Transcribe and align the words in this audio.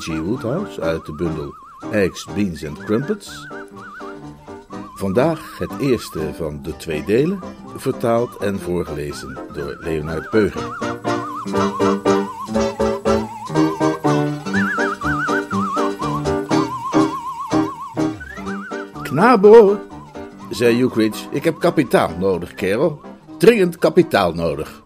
P.G. 0.00 0.18
Woodhouse 0.18 0.80
uit 0.80 1.06
de 1.06 1.12
bundel 1.12 1.54
Eggs, 1.90 2.26
Beans 2.34 2.66
and 2.66 2.78
Crumpets. 2.78 3.48
Vandaag 4.94 5.58
het 5.58 5.78
eerste 5.78 6.34
van 6.34 6.62
de 6.62 6.76
twee 6.76 7.04
delen, 7.04 7.40
vertaald 7.76 8.36
en 8.36 8.58
voorgelezen 8.58 9.38
door 9.52 9.76
Leonard 9.80 10.30
Peuger. 10.30 10.62
Knabo, 19.02 19.78
zei 20.50 20.82
Ukridge, 20.82 21.26
ik 21.30 21.44
heb 21.44 21.58
kapitaal 21.58 22.10
nodig, 22.18 22.54
kerel. 22.54 23.00
Dringend 23.38 23.78
kapitaal 23.78 24.32
nodig. 24.32 24.82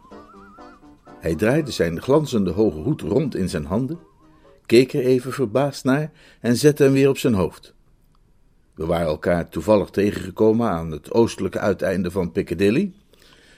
Hij 1.18 1.34
draaide 1.34 1.70
zijn 1.70 2.02
glanzende 2.02 2.50
hoge 2.50 2.78
hoed 2.78 3.00
rond 3.00 3.34
in 3.36 3.48
zijn 3.48 3.64
handen, 3.64 3.98
keek 4.66 4.92
er 4.92 5.04
even 5.04 5.32
verbaasd 5.32 5.84
naar 5.84 6.10
en 6.40 6.56
zette 6.56 6.82
hem 6.82 6.92
weer 6.92 7.08
op 7.08 7.18
zijn 7.18 7.34
hoofd. 7.34 7.74
We 8.74 8.86
waren 8.86 9.06
elkaar 9.06 9.48
toevallig 9.48 9.90
tegengekomen 9.90 10.68
aan 10.68 10.90
het 10.90 11.12
oostelijke 11.12 11.58
uiteinde 11.58 12.10
van 12.10 12.32
Piccadilly, 12.32 12.92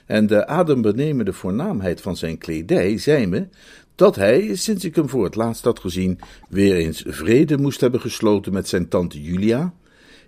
en 0.05 0.27
de 0.27 0.47
adembenemende 0.47 1.33
voornaamheid 1.33 2.01
van 2.01 2.17
zijn 2.17 2.37
kledij 2.37 2.97
zei 2.97 3.27
me 3.27 3.47
dat 3.95 4.15
hij, 4.15 4.55
sinds 4.55 4.85
ik 4.85 4.95
hem 4.95 5.09
voor 5.09 5.23
het 5.23 5.35
laatst 5.35 5.63
had 5.63 5.79
gezien, 5.79 6.19
weer 6.49 6.75
eens 6.75 7.03
vrede 7.07 7.57
moest 7.57 7.81
hebben 7.81 8.01
gesloten 8.01 8.53
met 8.53 8.67
zijn 8.67 8.87
tante 8.87 9.21
Julia, 9.21 9.73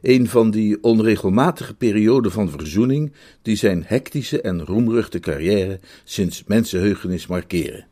een 0.02 0.28
van 0.28 0.52
die 0.52 0.84
onregelmatige 0.84 1.74
perioden 1.74 2.32
van 2.32 2.50
verzoening 2.50 3.14
die 3.42 3.56
zijn 3.56 3.84
hectische 3.88 4.42
en 4.42 4.66
roemruchte 4.66 5.20
carrière 5.20 5.80
sinds 6.04 6.44
mensenheugenis 6.44 7.28
markeren. 7.28 7.89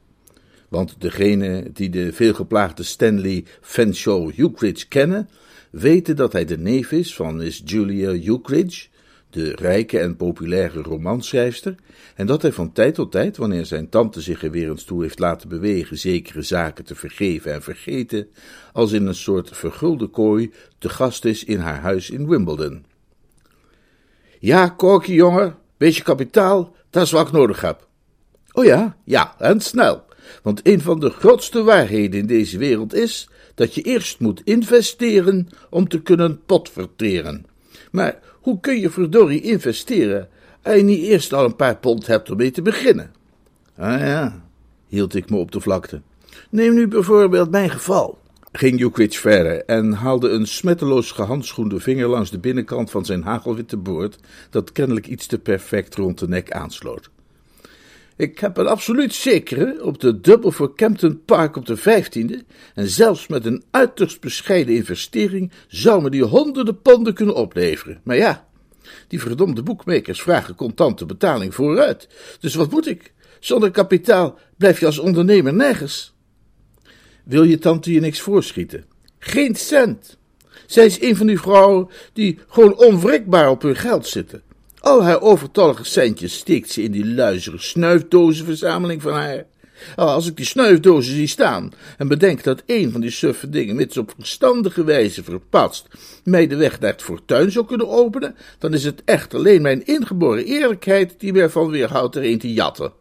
Want 0.68 0.96
degenen 1.02 1.73
die 1.73 1.90
de 1.90 2.14
veelgeplaagde 2.14 2.84
Stanley 2.84 3.46
Fanshawe 3.62 4.34
Ukridge 4.36 4.88
kennen, 4.88 5.30
weten 5.70 6.16
dat 6.16 6.34
hij 6.34 6.46
de 6.46 6.58
neef 6.58 6.92
is 6.92 7.16
van 7.16 7.36
Miss 7.36 7.62
Julia 7.66 8.32
Ukridge, 8.32 8.88
de 9.30 9.56
rijke 9.56 10.00
en 10.00 10.16
populaire 10.16 10.82
romanschrijfster, 10.82 11.76
en 12.16 12.28
dat 12.28 12.42
hij 12.42 12.52
van 12.52 12.72
tijd 12.72 12.96
tot 12.96 13.12
tijd, 13.12 13.38
wanneer 13.38 13.66
zijn 13.66 13.90
tante 13.90 14.22
zich 14.22 14.44
er 14.44 14.52
weer 14.52 14.70
eens 14.70 14.84
toe 14.84 15.02
heeft 15.02 15.20
laten 15.20 15.50
bewegen 15.50 15.98
zekere 15.98 16.42
zaken 16.42 16.86
te 16.86 16.96
vergeven 16.96 17.54
en 17.54 17.62
vergeten, 17.62 18.28
als 18.74 18.92
in 18.92 19.06
een 19.06 19.16
soort 19.16 19.50
vergulde 19.54 20.08
kooi 20.08 20.52
te 20.78 20.90
gast 20.90 21.26
is 21.26 21.44
in 21.44 21.59
haar 21.59 21.80
huis 21.80 22.09
in 22.09 22.28
Wimbledon. 22.28 22.86
Ja, 24.40 24.74
Corky, 24.78 25.14
jongen, 25.14 25.56
beetje 25.78 26.04
kapitaal, 26.04 26.76
dat 26.90 27.04
is 27.04 27.12
wat 27.12 27.28
ik 27.28 27.34
nodig 27.34 27.62
heb. 27.62 27.88
Oh 28.52 28.66
ja, 28.66 28.98
ja, 29.04 29.36
en 29.40 29.62
snel. 29.62 30.06
Want 30.44 30.59
een 30.64 30.81
van 30.81 31.00
de 31.00 31.09
grootste 31.09 31.64
waarheden 31.64 32.20
in 32.20 32.28
deze 32.28 32.58
wereld 32.58 32.94
is 32.94 33.30
dat 33.56 33.75
je 33.75 33.81
eerst 33.81 34.20
moet 34.20 34.42
investeren 34.44 35.50
om 35.69 35.88
te 35.88 36.02
kunnen 36.02 36.39
potverteren. 36.45 37.45
Maar 37.92 38.19
hoe 38.42 38.59
kun 38.59 38.80
je 38.80 38.89
verdorie 38.89 39.42
investeren 39.42 40.29
als 40.63 40.75
je 40.75 40.84
niet 40.84 41.03
eerst 41.03 41.34
al 41.34 41.46
een 41.46 41.56
paar 41.56 41.78
pond 41.78 42.07
hebt 42.07 42.31
om 42.31 42.38
mee 42.38 42.52
te 42.52 42.62
beginnen? 42.62 43.12
Ah 43.78 44.00
ja, 44.00 44.46
hield 44.88 45.16
ik 45.16 45.29
me 45.29 45.38
op 45.38 45.52
de 45.52 45.59
vlakte. 45.59 46.02
Neem 46.50 46.73
nu 46.73 46.88
bijvoorbeeld 46.88 47.52
mijn 47.52 47.69
geval. 47.69 48.18
Ging 48.52 48.81
Ukridge 48.81 49.19
verder 49.19 49.66
en 49.66 49.94
haalde 49.94 50.29
een 50.29 50.47
smetteloos 50.47 51.12
gehandschoende 51.12 51.79
vinger 51.79 52.07
langs 52.07 52.31
de 52.31 52.40
binnenkant 52.40 52.91
van 52.91 53.06
zijn 53.06 53.23
hagelwitte 53.23 53.78
boord, 53.78 54.18
dat 54.50 54.72
kennelijk 54.72 55.07
iets 55.07 55.25
te 55.25 55.40
perfect 55.40 55.96
rond 55.96 56.19
de 56.19 56.28
nek 56.28 56.52
aansloot. 56.52 57.09
Ik 58.17 58.39
heb 58.39 58.57
een 58.57 58.67
absoluut 58.67 59.13
zekere 59.13 59.83
op 59.83 60.00
de 60.00 60.19
dubbel 60.19 60.51
voor 60.51 60.75
Campton 60.75 61.22
Park 61.25 61.55
op 61.55 61.66
de 61.66 61.78
vijftiende, 61.78 62.44
en 62.73 62.89
zelfs 62.89 63.28
met 63.28 63.45
een 63.45 63.63
uiterst 63.72 64.22
bescheiden 64.22 64.75
investering 64.75 65.51
zou 65.67 66.01
me 66.01 66.09
die 66.09 66.23
honderden 66.23 66.81
ponden 66.81 67.13
kunnen 67.13 67.35
opleveren. 67.35 68.01
Maar 68.03 68.16
ja, 68.16 68.47
die 69.07 69.22
verdomde 69.22 69.63
boekmakers 69.63 70.22
vragen 70.22 70.55
contante 70.55 71.05
betaling 71.05 71.53
vooruit. 71.53 72.07
Dus 72.39 72.55
wat 72.55 72.72
moet 72.72 72.88
ik? 72.88 73.13
Zonder 73.39 73.72
kapitaal 73.72 74.39
blijf 74.57 74.79
je 74.79 74.85
als 74.85 74.99
ondernemer 74.99 75.53
nergens. 75.53 76.13
Wil 77.23 77.44
je 77.44 77.57
tante 77.57 77.94
je 77.94 77.99
niks 77.99 78.22
voorschieten? 78.22 78.85
Geen 79.19 79.55
cent. 79.55 80.17
Zij 80.66 80.85
is 80.85 81.01
een 81.01 81.16
van 81.16 81.28
die 81.28 81.39
vrouwen 81.39 81.89
die 82.13 82.39
gewoon 82.47 82.78
onwrikbaar 82.78 83.49
op 83.49 83.61
hun 83.61 83.75
geld 83.75 84.07
zitten. 84.07 84.41
Al 84.80 85.04
haar 85.04 85.22
overtollige 85.22 85.84
centjes 85.84 86.34
steekt 86.34 86.70
ze 86.70 86.82
in 86.82 86.92
die 86.92 87.14
luizige 87.14 87.58
snuifdozenverzameling 87.58 89.02
van 89.02 89.14
haar. 89.14 89.46
Als 89.96 90.28
ik 90.28 90.36
die 90.36 90.46
snuifdozen 90.46 91.14
zie 91.14 91.28
staan 91.28 91.72
en 91.98 92.08
bedenk 92.08 92.44
dat 92.44 92.64
een 92.66 92.92
van 92.92 93.02
die 93.02 93.10
suffe 93.10 93.50
dingen, 93.50 93.76
mits 93.76 93.98
op 93.98 94.14
verstandige 94.18 94.84
wijze 94.84 95.24
verpatst, 95.24 95.88
mij 96.24 96.48
de 96.48 96.56
weg 96.56 96.80
naar 96.80 96.92
het 96.92 97.02
fortuin 97.02 97.52
zou 97.52 97.66
kunnen 97.66 97.90
openen, 97.90 98.36
dan 98.60 98.74
is 98.74 98.84
het 98.84 99.02
echt 99.06 99.34
alleen 99.34 99.62
mijn 99.62 99.86
ingeboren 99.86 100.46
eerlijkheid 100.46 101.20
die 101.20 101.34
mij 101.34 101.42
ervan 101.42 101.70
weerhoudt 101.70 102.16
er 102.16 102.26
een 102.26 102.40
te 102.40 102.54
jatten. 102.54 102.92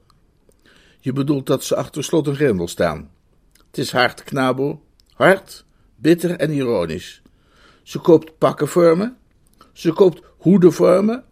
Je 1.01 1.13
bedoelt 1.13 1.47
dat 1.47 1.65
ze 1.65 1.77
achter 1.77 2.05
slot 2.05 2.27
en 2.27 2.35
grendel 2.35 2.69
staan. 2.69 3.11
Het 3.67 3.79
is 3.79 3.93
hard, 3.93 4.25
knabo, 4.25 4.83
hard, 5.13 5.65
bitter 5.97 6.31
en 6.31 6.51
ironisch. 6.51 7.23
Ze 7.83 7.99
koopt 7.99 8.39
pakken 8.39 8.69
ze 9.73 9.93
koopt 9.93 10.21
hoeden 10.37 10.73
voor 10.73 11.25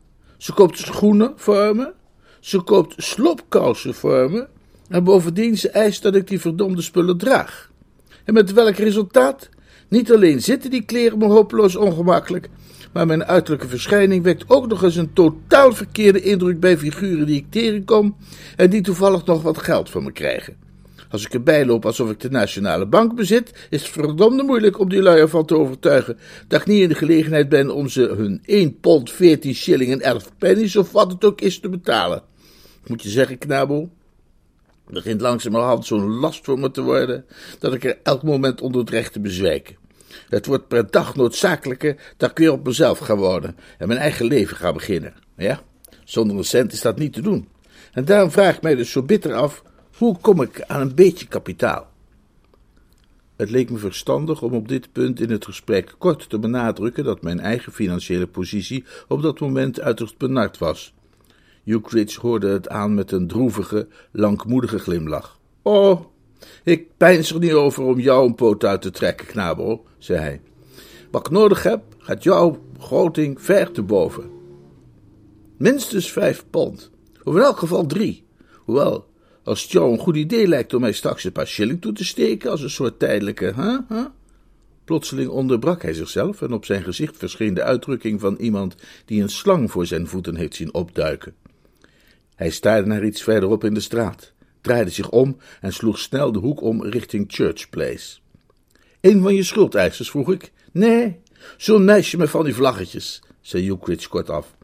ze 0.45 0.53
koopt 0.53 0.79
schoenen 0.79 1.33
voor 1.37 1.77
me, 1.77 1.93
ze 2.41 2.61
koopt 2.61 2.95
slopkousen 2.97 3.95
voor 3.95 4.31
me, 4.31 4.47
en 4.89 5.05
bovendien 5.05 5.59
ze 5.59 5.69
eist 5.69 6.03
dat 6.03 6.15
ik 6.15 6.29
die 6.29 6.41
verdomde 6.41 6.83
spullen 6.83 7.19
draag. 7.19 7.71
En 8.25 8.35
met 8.35 8.53
welk 8.53 8.77
resultaat? 8.77 9.49
Niet 9.89 10.13
alleen 10.13 10.43
zitten 10.43 10.71
die 10.71 10.85
kleren 10.85 11.19
me 11.19 11.27
hopeloos 11.27 11.77
ongemakkelijk, 11.77 12.49
maar 12.93 13.07
mijn 13.07 13.25
uiterlijke 13.25 13.69
verschijning 13.69 14.23
wekt 14.23 14.45
ook 14.47 14.67
nog 14.69 14.83
eens 14.83 14.97
een 14.97 15.13
totaal 15.13 15.73
verkeerde 15.73 16.21
indruk 16.21 16.61
bij 16.61 16.79
figuren 16.79 17.27
die 17.27 17.37
ik 17.37 17.51
tegenkom 17.51 18.17
en 18.57 18.71
die 18.71 18.81
toevallig 18.81 19.25
nog 19.25 19.43
wat 19.43 19.59
geld 19.59 19.91
van 19.91 20.03
me 20.05 20.13
krijgen. 20.13 20.64
Als 21.15 21.25
ik 21.25 21.35
erbij 21.35 21.67
loop 21.67 21.87
alsof 21.87 22.11
ik 22.11 22.21
de 22.21 22.31
Nationale 22.31 22.87
Bank 22.87 23.15
bezit, 23.15 23.67
is 23.71 23.83
het 23.83 23.91
verdomde 23.91 24.43
moeilijk 24.43 24.79
om 24.79 24.89
die 24.89 25.03
lui 25.03 25.21
ervan 25.21 25.47
te 25.47 25.57
overtuigen 25.57 26.19
dat 26.49 26.61
ik 26.61 26.67
niet 26.67 26.81
in 26.81 26.89
de 26.89 26.95
gelegenheid 26.95 27.49
ben 27.49 27.71
om 27.71 27.89
ze 27.89 28.03
hun 28.03 28.43
1 28.45 28.81
pond 28.81 29.11
14 29.11 29.55
shilling 29.55 29.93
en 29.93 30.01
11 30.01 30.31
pennies 30.39 30.77
of 30.77 30.93
wat 30.93 31.13
het 31.13 31.25
ook 31.25 31.41
is 31.41 31.59
te 31.59 31.69
betalen. 31.69 32.23
Moet 32.87 33.03
je 33.03 33.09
zeggen, 33.09 33.39
knabel, 33.39 33.93
het 34.85 34.95
begint 34.95 35.21
langzamerhand 35.21 35.87
zo'n 35.87 36.15
last 36.15 36.45
voor 36.45 36.59
me 36.59 36.71
te 36.71 36.83
worden 36.83 37.25
dat 37.59 37.75
ik 37.75 37.85
er 37.85 37.99
elk 38.03 38.23
moment 38.23 38.61
onder 38.61 38.85
dreig 38.85 39.11
te 39.11 39.21
bezwijken. 39.21 39.77
Het 40.29 40.47
wordt 40.47 40.69
per 40.69 40.91
dag 40.91 41.17
noodzakelijker 41.17 41.97
dat 42.17 42.31
ik 42.31 42.39
weer 42.39 42.53
op 42.53 42.67
mezelf 42.67 42.99
ga 42.99 43.17
wonen 43.17 43.57
en 43.79 43.89
mijn 43.89 44.01
eigen 44.01 44.27
leven 44.27 44.57
ga 44.57 44.73
beginnen. 44.73 45.15
Ja, 45.37 45.61
zonder 46.05 46.37
een 46.37 46.45
cent 46.45 46.73
is 46.73 46.81
dat 46.81 46.99
niet 46.99 47.13
te 47.13 47.23
doen. 47.23 47.49
En 47.93 48.05
daarom 48.05 48.31
vraag 48.31 48.57
ik 48.57 48.63
mij 48.63 48.75
dus 48.75 48.91
zo 48.91 49.03
bitter 49.03 49.35
af 49.35 49.63
hoe 49.99 50.19
kom 50.21 50.43
ik 50.43 50.63
aan 50.67 50.81
een 50.81 50.95
beetje 50.95 51.27
kapitaal? 51.27 51.93
Het 53.37 53.51
leek 53.51 53.71
me 53.71 53.79
verstandig 53.79 54.43
om 54.43 54.53
op 54.53 54.69
dit 54.69 54.93
punt 54.93 55.21
in 55.21 55.31
het 55.31 55.45
gesprek 55.45 55.95
kort 55.99 56.29
te 56.29 56.39
benadrukken 56.39 57.05
dat 57.05 57.23
mijn 57.23 57.41
eigen 57.41 57.73
financiële 57.73 58.27
positie 58.27 58.85
op 59.09 59.23
dat 59.23 59.41
moment 59.41 59.81
uiterst 59.81 60.19
benard 60.19 60.59
was. 60.59 60.95
Ukridge 61.65 62.21
hoorde 62.21 62.49
het 62.49 62.69
aan 62.69 62.95
met 62.95 63.13
een 63.13 63.27
droevige, 63.27 63.89
langmoedige 64.11 64.79
glimlach. 64.79 65.39
Oh, 65.63 66.01
ik 66.63 66.97
pijns 66.97 67.33
er 67.33 67.39
niet 67.39 67.53
over 67.53 67.83
om 67.83 68.01
jou 68.01 68.27
een 68.27 68.35
poot 68.35 68.65
uit 68.65 68.83
te 68.83 68.91
trekken, 68.91 69.27
knabel, 69.27 69.87
zei 69.99 70.19
hij. 70.19 70.41
Wat 71.11 71.27
ik 71.27 71.33
nodig 71.33 71.63
heb, 71.63 71.83
gaat 71.99 72.23
jouw 72.23 72.63
begroting 72.73 73.41
ver 73.41 73.73
te 73.73 73.83
boven. 73.83 74.31
Minstens 75.57 76.13
vijf 76.13 76.45
pond, 76.51 76.91
of 77.25 77.35
in 77.35 77.43
elk 77.43 77.59
geval 77.59 77.87
drie. 77.87 78.25
Hoewel, 78.57 79.07
als 79.45 79.63
het 79.63 79.71
jou 79.71 79.93
een 79.93 79.99
goed 79.99 80.17
idee 80.17 80.49
lijkt 80.49 80.75
om 80.75 80.81
mij 80.81 80.93
straks 80.93 81.25
een 81.25 81.33
paar 81.33 81.47
shilling 81.47 81.81
toe 81.81 81.93
te 81.93 82.05
steken 82.05 82.51
als 82.51 82.63
een 82.63 82.71
soort 82.71 82.99
tijdelijke, 82.99 83.53
huh? 83.57 84.05
Plotseling 84.85 85.29
onderbrak 85.29 85.83
hij 85.83 85.93
zichzelf 85.93 86.43
en 86.43 86.53
op 86.53 86.65
zijn 86.65 86.83
gezicht 86.83 87.17
verscheen 87.17 87.55
de 87.55 87.63
uitdrukking 87.63 88.21
van 88.21 88.37
iemand 88.37 88.75
die 89.05 89.23
een 89.23 89.29
slang 89.29 89.71
voor 89.71 89.87
zijn 89.87 90.07
voeten 90.07 90.37
heeft 90.37 90.55
zien 90.55 90.75
opduiken. 90.75 91.35
Hij 92.35 92.51
staarde 92.51 92.87
naar 92.87 93.05
iets 93.05 93.23
verderop 93.23 93.65
in 93.65 93.75
de 93.75 93.81
straat. 93.81 94.33
draaide 94.61 94.91
zich 94.91 95.11
om 95.11 95.37
en 95.61 95.73
sloeg 95.73 95.99
snel 95.99 96.33
de 96.33 96.39
hoek 96.39 96.61
om 96.61 96.85
richting 96.85 97.25
Church 97.29 97.71
Place. 97.71 98.19
Een 99.01 99.23
van 99.23 99.35
je 99.35 99.43
schuldeisers, 99.43 100.11
vroeg 100.11 100.33
ik. 100.33 100.53
Nee, 100.73 101.21
zo'n 101.57 101.85
meisje 101.85 102.17
met 102.17 102.31
van 102.31 102.45
die 102.45 102.55
vlaggetjes, 102.55 103.23
zei 103.41 103.71
Ukridge 103.71 104.09
kortaf. 104.09 104.55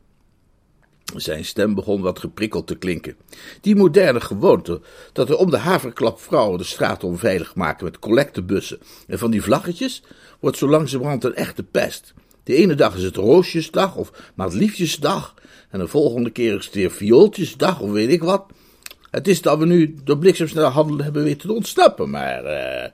Zijn 1.16 1.44
stem 1.44 1.74
begon 1.74 2.00
wat 2.00 2.18
geprikkeld 2.18 2.66
te 2.66 2.76
klinken. 2.76 3.16
Die 3.60 3.76
moderne 3.76 4.20
gewoonte 4.20 4.80
dat 5.12 5.28
er 5.28 5.36
om 5.36 5.50
de 5.50 5.58
haverklap 5.58 6.20
vrouwen 6.20 6.58
de 6.58 6.64
straat 6.64 7.04
onveilig 7.04 7.54
maken 7.54 7.84
met 7.84 7.98
collectebussen 7.98 8.78
en 9.06 9.18
van 9.18 9.30
die 9.30 9.42
vlaggetjes, 9.42 10.02
wordt 10.40 10.56
zo 10.56 10.68
langzamerhand 10.68 11.24
een 11.24 11.34
echte 11.34 11.62
pest. 11.62 12.14
De 12.44 12.54
ene 12.54 12.74
dag 12.74 12.96
is 12.96 13.02
het 13.02 13.16
roosjesdag 13.16 13.96
of 13.96 14.32
maatliefjesdag 14.34 15.34
en 15.70 15.78
de 15.78 15.88
volgende 15.88 16.30
keer 16.30 16.56
is 16.58 16.64
het 16.64 16.74
weer 16.74 16.90
viooltjesdag 16.90 17.80
of 17.80 17.90
weet 17.90 18.10
ik 18.10 18.22
wat. 18.22 18.46
Het 19.10 19.28
is 19.28 19.42
dat 19.42 19.58
we 19.58 19.66
nu 19.66 19.96
door 20.04 20.18
bliksemsnelle 20.18 20.68
handel 20.68 20.98
hebben 20.98 21.24
weten 21.24 21.48
te 21.48 21.54
ontsnappen, 21.54 22.10
maar... 22.10 22.44
Uh... 22.44 22.88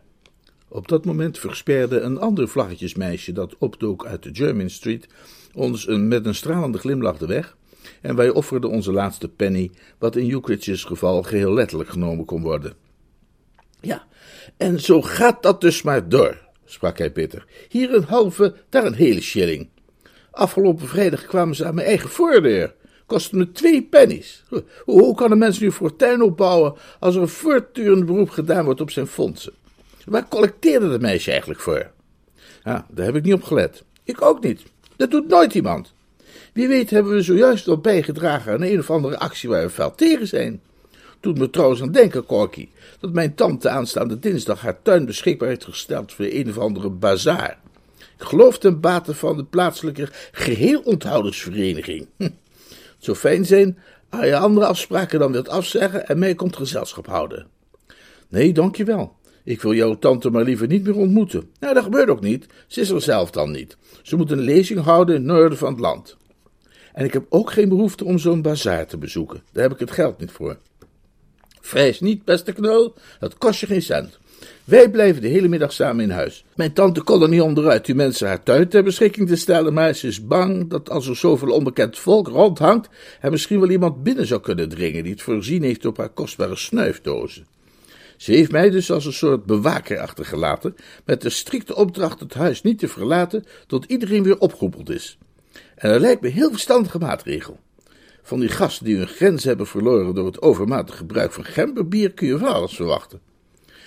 Op 0.69 0.89
dat 0.89 1.05
moment 1.05 1.39
versperde 1.39 2.01
een 2.01 2.19
ander 2.19 2.49
vlaggetjesmeisje 2.49 3.33
dat 3.33 3.57
opdook 3.59 4.07
uit 4.07 4.23
de 4.23 4.31
German 4.33 4.71
Street 4.71 5.07
ons 5.55 5.89
een, 5.89 6.09
met 6.09 6.27
een 6.27 6.35
stralende 6.35 6.79
glimlach 6.79 7.19
de 7.19 7.27
weg 7.27 7.57
en 8.01 8.17
wij 8.17 8.31
offerden 8.31 8.71
onze 8.71 8.93
laatste 8.93 9.29
penny, 9.29 9.71
wat 9.99 10.17
in 10.17 10.31
Ukridge's 10.31 10.85
geval 10.85 11.23
geheel 11.23 11.53
letterlijk 11.53 11.91
genomen 11.91 12.25
kon 12.25 12.43
worden. 12.43 12.73
Ja, 13.81 14.07
en 14.57 14.81
zo 14.81 15.03
gaat 15.03 15.43
dat 15.43 15.61
dus 15.61 15.83
maar 15.83 16.09
door, 16.09 16.39
sprak 16.65 16.99
hij 16.99 17.13
bitter. 17.13 17.47
Hier 17.69 17.95
een 17.95 18.05
halve, 18.05 18.55
daar 18.69 18.85
een 18.85 18.95
hele 18.95 19.21
shilling. 19.21 19.69
Afgelopen 20.31 20.89
vrijdag 20.89 21.27
kwamen 21.27 21.55
ze 21.55 21.65
aan 21.65 21.75
mijn 21.75 21.87
eigen 21.87 22.11
voordeur. 22.11 22.75
Kostte 23.07 23.37
me 23.37 23.53
twee 23.53 23.83
pennies. 23.83 24.45
Hoe, 24.85 25.15
kan 25.15 25.31
een 25.31 25.39
mens 25.39 25.59
nu 25.59 25.73
fortuin 25.73 26.23
opbouwen 26.23 26.75
als 27.01 27.15
er 27.15 27.21
een 27.21 27.29
voortdurend 27.29 28.07
beroep 28.07 28.31
gedaan 28.31 28.65
wordt 28.65 28.81
op 28.81 28.91
zijn 28.91 29.07
fondsen? 29.07 29.53
Waar 30.05 30.29
collecteerde 30.29 30.89
dat 30.89 31.01
meisje 31.01 31.31
eigenlijk 31.31 31.61
voor? 31.61 31.91
Ja, 32.65 32.87
daar 32.91 33.07
heb 33.07 33.17
ik 33.17 33.23
niet 33.23 33.35
op 33.35 33.43
gelet. 33.43 33.85
Ik 34.05 34.23
ook 34.23 34.43
niet. 34.43 34.63
Dat 34.97 35.11
doet 35.11 35.29
nooit 35.29 35.55
iemand. 35.55 35.95
Wie 36.53 36.69
weet 36.69 36.91
hebben 36.91 37.13
we 37.13 37.23
zojuist 37.23 37.69
al 37.69 37.79
bijgedragen 37.79 38.53
aan 38.53 38.63
een 38.63 38.79
of 38.79 38.91
andere 38.91 39.19
actie 39.19 39.49
waar 39.49 39.63
we 39.63 39.71
fel 39.71 39.95
tegen 39.95 40.27
zijn. 40.27 40.61
Doet 41.21 41.39
me 41.39 41.51
trouwens 41.51 41.83
aan 41.83 41.93
denken, 41.93 42.27
Corky, 42.27 42.69
dat 43.01 43.13
mijn 43.13 43.35
tante 43.35 43.69
aanstaande 43.69 44.19
dinsdag 44.19 44.61
haar 44.61 44.83
tuin 44.83 45.07
beschikbaar 45.07 45.49
heeft 45.49 45.65
gesteld 45.65 46.13
voor 46.13 46.25
een 46.25 46.49
of 46.49 46.59
andere 46.59 46.91
bazaar. 46.91 47.59
Ik 48.19 48.25
geloof 48.25 48.59
ten 48.59 48.81
bate 48.81 49.15
van 49.15 49.37
de 49.37 49.45
plaatselijke 49.45 50.09
geheelonthoudensvereniging. 50.33 52.07
Hm. 52.17 52.23
Het 52.97 53.05
zou 53.05 53.17
fijn 53.17 53.47
zijn 53.47 53.79
als 54.09 54.25
je 54.25 54.37
andere 54.37 54.67
afspraken 54.67 55.19
dan 55.19 55.33
wilt 55.33 55.49
afzeggen 55.49 56.09
en 56.09 56.19
mij 56.19 56.35
komt 56.35 56.57
gezelschap 56.57 57.07
houden. 57.07 57.47
Nee, 58.29 58.53
dankjewel. 58.53 59.17
Ik 59.45 59.63
wil 59.63 59.75
jouw 59.75 59.99
tante 59.99 60.31
maar 60.31 60.45
liever 60.45 60.67
niet 60.67 60.85
meer 60.85 60.97
ontmoeten. 60.97 61.51
Nou, 61.61 61.75
dat 61.75 61.85
gebeurt 61.85 62.09
ook 62.09 62.21
niet. 62.21 62.47
Ze 62.67 62.81
is 62.81 62.91
er 62.91 63.03
zelf 63.03 63.31
dan 63.31 63.51
niet. 63.51 63.77
Ze 64.03 64.17
moet 64.17 64.31
een 64.31 64.41
lezing 64.41 64.81
houden 64.81 65.15
in 65.15 65.21
het 65.21 65.31
noorden 65.31 65.59
van 65.59 65.73
het 65.73 65.81
land. 65.81 66.17
En 66.97 67.05
ik 67.05 67.13
heb 67.13 67.27
ook 67.29 67.53
geen 67.53 67.69
behoefte 67.69 68.05
om 68.05 68.19
zo'n 68.19 68.43
bazaar 68.43 68.87
te 68.87 68.99
bezoeken. 68.99 69.43
Daar 69.53 69.63
heb 69.63 69.73
ik 69.73 69.79
het 69.79 69.91
geld 69.91 70.19
niet 70.19 70.31
voor. 70.31 70.59
Vrees 71.61 72.01
niet, 72.01 72.25
beste 72.25 72.53
knul, 72.53 72.95
dat 73.19 73.39
kost 73.39 73.61
je 73.61 73.67
geen 73.67 73.83
cent. 73.83 74.19
Wij 74.65 74.91
blijven 74.91 75.23
de 75.23 75.29
hele 75.29 75.49
middag 75.49 75.73
samen 75.73 76.05
in 76.05 76.11
huis. 76.11 76.45
Mijn 76.55 76.73
tante 76.73 77.03
kon 77.03 77.23
er 77.23 77.29
niet 77.29 77.41
onderuit 77.41 77.85
die 77.85 77.95
mensen 77.95 78.27
haar 78.27 78.43
tuin 78.43 78.69
ter 78.69 78.83
beschikking 78.83 79.29
te 79.29 79.37
stellen, 79.37 79.73
maar 79.73 79.95
ze 79.95 80.07
is 80.07 80.27
bang 80.27 80.71
dat 80.71 80.91
als 80.91 81.09
er 81.09 81.17
zoveel 81.17 81.49
onbekend 81.49 81.99
volk 81.99 82.29
rondhangt, 82.29 82.89
er 83.21 83.31
misschien 83.31 83.61
wel 83.61 83.71
iemand 83.71 84.03
binnen 84.03 84.27
zou 84.27 84.41
kunnen 84.41 84.69
dringen 84.69 85.03
die 85.03 85.13
het 85.13 85.23
voorzien 85.23 85.63
heeft 85.63 85.87
op 85.87 85.97
haar 85.97 86.09
kostbare 86.09 86.57
snuifdozen. 86.57 87.47
Ze 88.17 88.33
heeft 88.33 88.51
mij 88.51 88.71
dus 88.71 88.91
als 88.91 89.05
een 89.05 89.13
soort 89.13 89.45
bewaker 89.45 89.99
achtergelaten, 89.99 90.77
met 91.05 91.23
de 91.23 91.31
strikte 91.31 91.75
opdracht 91.75 92.21
het 92.21 92.35
huis 92.35 92.63
niet 92.63 92.79
te 92.79 92.89
verlaten 92.89 93.45
tot 93.67 93.85
iedereen 93.85 94.23
weer 94.23 94.39
opgeroepeld 94.39 94.91
is. 94.91 95.19
En 95.75 95.91
dat 95.91 96.01
lijkt 96.01 96.21
me 96.21 96.29
heel 96.29 96.51
verstandige 96.51 96.99
maatregel. 96.99 97.59
Van 98.23 98.41
die 98.41 98.49
gasten 98.49 98.85
die 98.85 98.97
hun 98.97 99.07
grens 99.07 99.45
hebben 99.45 99.67
verloren 99.67 100.15
door 100.15 100.27
het 100.27 100.43
overmatig 100.43 100.97
gebruik 100.97 101.33
van 101.33 101.45
gemberbier 101.45 102.13
kun 102.13 102.27
je 102.27 102.39
van 102.39 102.49
alles 102.49 102.77
verwachten. 102.77 103.21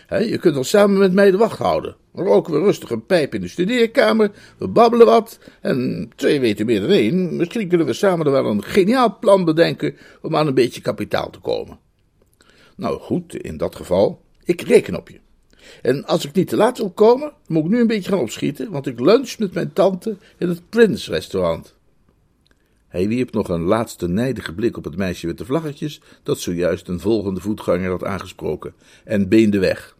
je 0.09 0.37
kunt 0.37 0.53
dan 0.53 0.65
samen 0.65 0.97
met 0.97 1.13
mij 1.13 1.31
de 1.31 1.37
wacht 1.37 1.57
houden. 1.57 1.95
Dan 2.13 2.25
roken 2.25 2.53
we 2.53 2.59
rustig 2.59 2.89
een 2.89 3.05
pijp 3.05 3.33
in 3.33 3.41
de 3.41 3.47
studeerkamer, 3.47 4.31
we 4.57 4.67
babbelen 4.67 5.05
wat 5.05 5.39
en 5.61 6.09
twee 6.15 6.39
weten 6.39 6.65
meer 6.65 6.81
dan 6.81 6.89
één. 6.89 7.35
Misschien 7.35 7.67
kunnen 7.67 7.87
we 7.87 7.93
samen 7.93 8.31
wel 8.31 8.45
een 8.45 8.63
geniaal 8.63 9.17
plan 9.19 9.45
bedenken 9.45 9.95
om 10.21 10.35
aan 10.35 10.47
een 10.47 10.53
beetje 10.53 10.81
kapitaal 10.81 11.29
te 11.29 11.39
komen. 11.39 11.79
Nou 12.75 12.99
goed, 12.99 13.35
in 13.35 13.57
dat 13.57 13.75
geval, 13.75 14.21
ik 14.43 14.61
reken 14.61 14.95
op 14.95 15.09
je. 15.09 15.19
En 15.81 16.05
als 16.05 16.25
ik 16.25 16.33
niet 16.33 16.47
te 16.47 16.55
laat 16.55 16.77
wil 16.77 16.89
komen, 16.91 17.33
moet 17.47 17.63
ik 17.63 17.69
nu 17.69 17.79
een 17.79 17.87
beetje 17.87 18.09
gaan 18.09 18.19
opschieten, 18.19 18.71
want 18.71 18.87
ik 18.87 18.99
lunch 18.99 19.37
met 19.37 19.53
mijn 19.53 19.73
tante 19.73 20.17
in 20.37 20.49
het 20.49 20.69
Prince 20.69 21.11
restaurant. 21.11 21.75
Hij 22.87 23.07
wierp 23.07 23.31
nog 23.31 23.49
een 23.49 23.61
laatste 23.61 24.07
nijdige 24.07 24.53
blik 24.53 24.77
op 24.77 24.83
het 24.83 24.97
meisje 24.97 25.27
met 25.27 25.37
de 25.37 25.45
vlaggetjes, 25.45 26.01
dat 26.23 26.39
zojuist 26.39 26.87
een 26.87 26.99
volgende 26.99 27.39
voetganger 27.39 27.89
had 27.89 28.03
aangesproken, 28.03 28.73
en 29.03 29.29
beende 29.29 29.59
weg. 29.59 29.97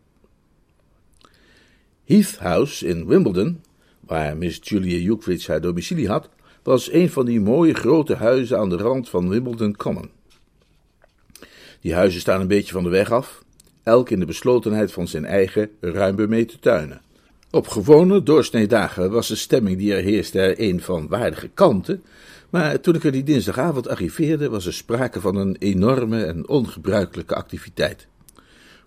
Heath 2.05 2.37
House 2.37 2.87
in 2.87 3.07
Wimbledon, 3.07 3.61
waar 3.99 4.37
Miss 4.37 4.59
Julia 4.61 5.09
Ukridge 5.09 5.51
haar 5.51 5.61
domicilie 5.61 6.07
had, 6.07 6.29
was 6.63 6.91
een 6.91 7.09
van 7.09 7.25
die 7.25 7.41
mooie 7.41 7.73
grote 7.73 8.15
huizen 8.15 8.57
aan 8.57 8.69
de 8.69 8.77
rand 8.77 9.09
van 9.09 9.29
Wimbledon 9.29 9.75
Common. 9.75 10.09
Die 11.81 11.93
huizen 11.93 12.21
staan 12.21 12.41
een 12.41 12.47
beetje 12.47 12.73
van 12.73 12.83
de 12.83 12.89
weg 12.89 13.11
af, 13.11 13.43
elk 13.83 14.09
in 14.09 14.19
de 14.19 14.25
beslotenheid 14.25 14.91
van 14.91 15.07
zijn 15.07 15.25
eigen 15.25 15.69
ruim 15.79 16.15
bemeten 16.15 16.59
tuinen. 16.59 17.01
Op 17.51 17.67
gewone 17.67 18.23
doorsneedagen 18.23 19.11
was 19.11 19.27
de 19.27 19.35
stemming 19.35 19.77
die 19.77 19.93
er 19.93 20.03
heerste 20.03 20.39
er 20.39 20.55
een 20.69 20.81
van 20.81 21.07
waardige 21.07 21.47
kalmte, 21.47 21.99
maar 22.49 22.79
toen 22.79 22.95
ik 22.95 23.03
er 23.03 23.11
die 23.11 23.23
dinsdagavond 23.23 23.87
arriveerde, 23.87 24.49
was 24.49 24.65
er 24.65 24.73
sprake 24.73 25.21
van 25.21 25.35
een 25.35 25.55
enorme 25.59 26.23
en 26.23 26.47
ongebruikelijke 26.47 27.35
activiteit. 27.35 28.07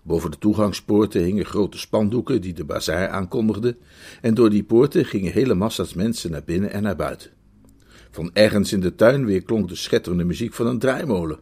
Boven 0.01 0.31
de 0.31 0.37
toegangspoorten 0.37 1.23
hingen 1.23 1.45
grote 1.45 1.77
spandoeken 1.77 2.41
die 2.41 2.53
de 2.53 2.63
bazaar 2.63 3.07
aankondigden, 3.07 3.77
en 4.21 4.33
door 4.33 4.49
die 4.49 4.63
poorten 4.63 5.05
gingen 5.05 5.31
hele 5.31 5.53
massa's 5.53 5.93
mensen 5.93 6.31
naar 6.31 6.43
binnen 6.45 6.71
en 6.71 6.83
naar 6.83 6.95
buiten. 6.95 7.29
Van 8.11 8.29
ergens 8.33 8.73
in 8.73 8.79
de 8.79 8.95
tuin 8.95 9.25
weer 9.25 9.43
klonk 9.43 9.69
de 9.69 9.75
schetterende 9.75 10.23
muziek 10.23 10.53
van 10.53 10.67
een 10.67 10.79
draaimolen. 10.79 11.39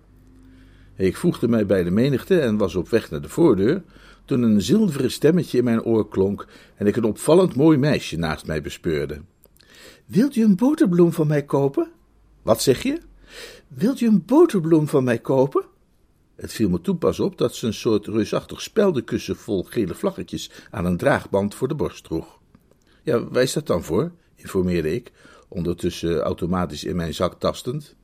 Ik 1.01 1.17
voegde 1.17 1.47
mij 1.47 1.65
bij 1.65 1.83
de 1.83 1.91
menigte 1.91 2.39
en 2.39 2.57
was 2.57 2.75
op 2.75 2.89
weg 2.89 3.11
naar 3.11 3.21
de 3.21 3.29
voordeur, 3.29 3.83
toen 4.25 4.41
een 4.41 4.61
zilveren 4.61 5.11
stemmetje 5.11 5.57
in 5.57 5.63
mijn 5.63 5.83
oor 5.83 6.09
klonk 6.09 6.47
en 6.75 6.87
ik 6.87 6.95
een 6.95 7.03
opvallend 7.03 7.55
mooi 7.55 7.77
meisje 7.77 8.17
naast 8.17 8.47
mij 8.47 8.61
bespeurde. 8.61 9.21
Wilt 10.05 10.35
u 10.35 10.43
een 10.43 10.55
boterbloem 10.55 11.13
van 11.13 11.27
mij 11.27 11.43
kopen? 11.43 11.91
Wat 12.41 12.61
zeg 12.61 12.83
je? 12.83 12.97
Wilt 13.67 14.01
u 14.01 14.07
een 14.07 14.25
boterbloem 14.25 14.87
van 14.87 15.03
mij 15.03 15.19
kopen? 15.19 15.65
Het 16.35 16.53
viel 16.53 16.69
me 16.69 16.81
toen 16.81 16.97
pas 16.97 17.19
op 17.19 17.37
dat 17.37 17.55
ze 17.55 17.67
een 17.67 17.73
soort 17.73 18.07
reusachtig 18.07 18.61
speldenkussen 18.61 19.35
vol 19.35 19.63
gele 19.63 19.93
vlaggetjes 19.93 20.51
aan 20.71 20.85
een 20.85 20.97
draagband 20.97 21.55
voor 21.55 21.67
de 21.67 21.75
borst 21.75 22.03
droeg. 22.03 22.39
Ja, 23.03 23.23
waar 23.23 23.43
is 23.43 23.53
dat 23.53 23.67
dan 23.67 23.83
voor? 23.83 24.11
informeerde 24.35 24.93
ik, 24.93 25.11
ondertussen 25.47 26.19
automatisch 26.19 26.83
in 26.83 26.95
mijn 26.95 27.13
zak 27.13 27.39
tastend. 27.39 27.95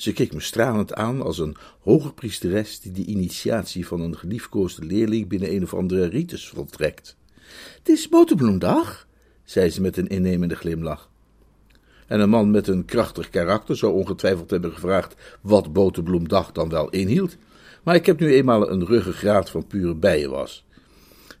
Ze 0.00 0.12
keek 0.12 0.32
me 0.32 0.40
stralend 0.40 0.94
aan 0.94 1.22
als 1.22 1.38
een 1.38 1.56
hoge 1.80 2.12
priesteres 2.12 2.80
die 2.80 2.92
de 2.92 3.04
initiatie 3.04 3.86
van 3.86 4.00
een 4.00 4.16
geliefkoosde 4.16 4.84
leerling 4.84 5.28
binnen 5.28 5.54
een 5.54 5.62
of 5.62 5.74
andere 5.74 6.06
ritus 6.06 6.48
voltrekt. 6.48 7.16
Het 7.78 7.88
is 7.88 8.08
boterbloemdag, 8.08 9.06
zei 9.44 9.70
ze 9.70 9.80
met 9.80 9.96
een 9.96 10.06
innemende 10.06 10.54
glimlach. 10.54 11.10
En 12.06 12.20
een 12.20 12.28
man 12.28 12.50
met 12.50 12.68
een 12.68 12.84
krachtig 12.84 13.30
karakter 13.30 13.76
zou 13.76 13.92
ongetwijfeld 13.92 14.50
hebben 14.50 14.72
gevraagd 14.72 15.14
wat 15.40 15.72
boterbloemdag 15.72 16.52
dan 16.52 16.68
wel 16.68 16.90
inhield. 16.90 17.36
Maar 17.82 17.94
ik 17.94 18.06
heb 18.06 18.20
nu 18.20 18.32
eenmaal 18.32 18.70
een 18.70 18.86
ruggengraat 18.86 19.50
van 19.50 19.66
pure 19.66 19.94
bijenwas. 19.94 20.66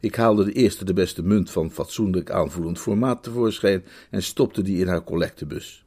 Ik 0.00 0.14
haalde 0.14 0.44
de 0.44 0.52
eerste 0.52 0.84
de 0.84 0.92
beste 0.92 1.22
munt 1.22 1.50
van 1.50 1.70
fatsoenlijk 1.70 2.30
aanvoelend 2.30 2.78
formaat 2.78 3.22
tevoorschijn 3.22 3.84
en 4.10 4.22
stopte 4.22 4.62
die 4.62 4.80
in 4.80 4.88
haar 4.88 5.04
collectebus. 5.04 5.84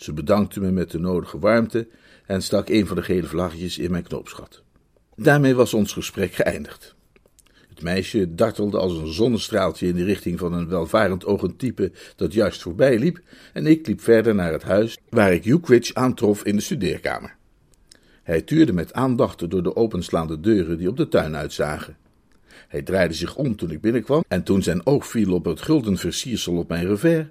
Ze 0.00 0.12
bedankte 0.12 0.60
me 0.60 0.70
met 0.70 0.90
de 0.90 0.98
nodige 0.98 1.38
warmte 1.38 1.88
en 2.26 2.42
stak 2.42 2.68
een 2.68 2.86
van 2.86 2.96
de 2.96 3.02
gele 3.02 3.26
vlaggetjes 3.26 3.78
in 3.78 3.90
mijn 3.90 4.02
knoopsgat. 4.02 4.62
Daarmee 5.16 5.54
was 5.54 5.74
ons 5.74 5.92
gesprek 5.92 6.32
geëindigd. 6.32 6.94
Het 7.68 7.82
meisje 7.82 8.34
dartelde 8.34 8.78
als 8.78 8.96
een 8.96 9.12
zonnestraaltje 9.12 9.86
in 9.86 9.94
de 9.94 10.04
richting 10.04 10.38
van 10.38 10.52
een 10.52 10.68
welvarend 10.68 11.24
ogentype 11.24 11.92
dat 12.16 12.32
juist 12.32 12.62
voorbij 12.62 12.98
liep, 12.98 13.20
en 13.52 13.66
ik 13.66 13.86
liep 13.86 14.00
verder 14.00 14.34
naar 14.34 14.52
het 14.52 14.62
huis 14.62 14.98
waar 15.08 15.32
ik 15.32 15.44
Ukridge 15.44 15.94
aantrof 15.94 16.44
in 16.44 16.56
de 16.56 16.62
studeerkamer. 16.62 17.36
Hij 18.22 18.42
tuurde 18.42 18.72
met 18.72 18.92
aandacht 18.92 19.50
door 19.50 19.62
de 19.62 19.76
openslaande 19.76 20.40
deuren 20.40 20.78
die 20.78 20.88
op 20.88 20.96
de 20.96 21.08
tuin 21.08 21.36
uitzagen. 21.36 21.96
Hij 22.68 22.82
draaide 22.82 23.14
zich 23.14 23.36
om 23.36 23.56
toen 23.56 23.70
ik 23.70 23.80
binnenkwam, 23.80 24.24
en 24.28 24.42
toen 24.42 24.62
zijn 24.62 24.86
oog 24.86 25.06
viel 25.06 25.32
op 25.32 25.44
het 25.44 25.62
gulden 25.62 25.96
versiersel 25.96 26.56
op 26.56 26.68
mijn 26.68 26.86
revers, 26.86 27.26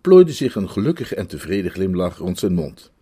plooide 0.00 0.32
zich 0.32 0.54
een 0.54 0.70
gelukkige 0.70 1.14
en 1.14 1.26
tevreden 1.26 1.70
glimlach 1.70 2.18
rond 2.18 2.38
zijn 2.38 2.54
mond. 2.54 2.92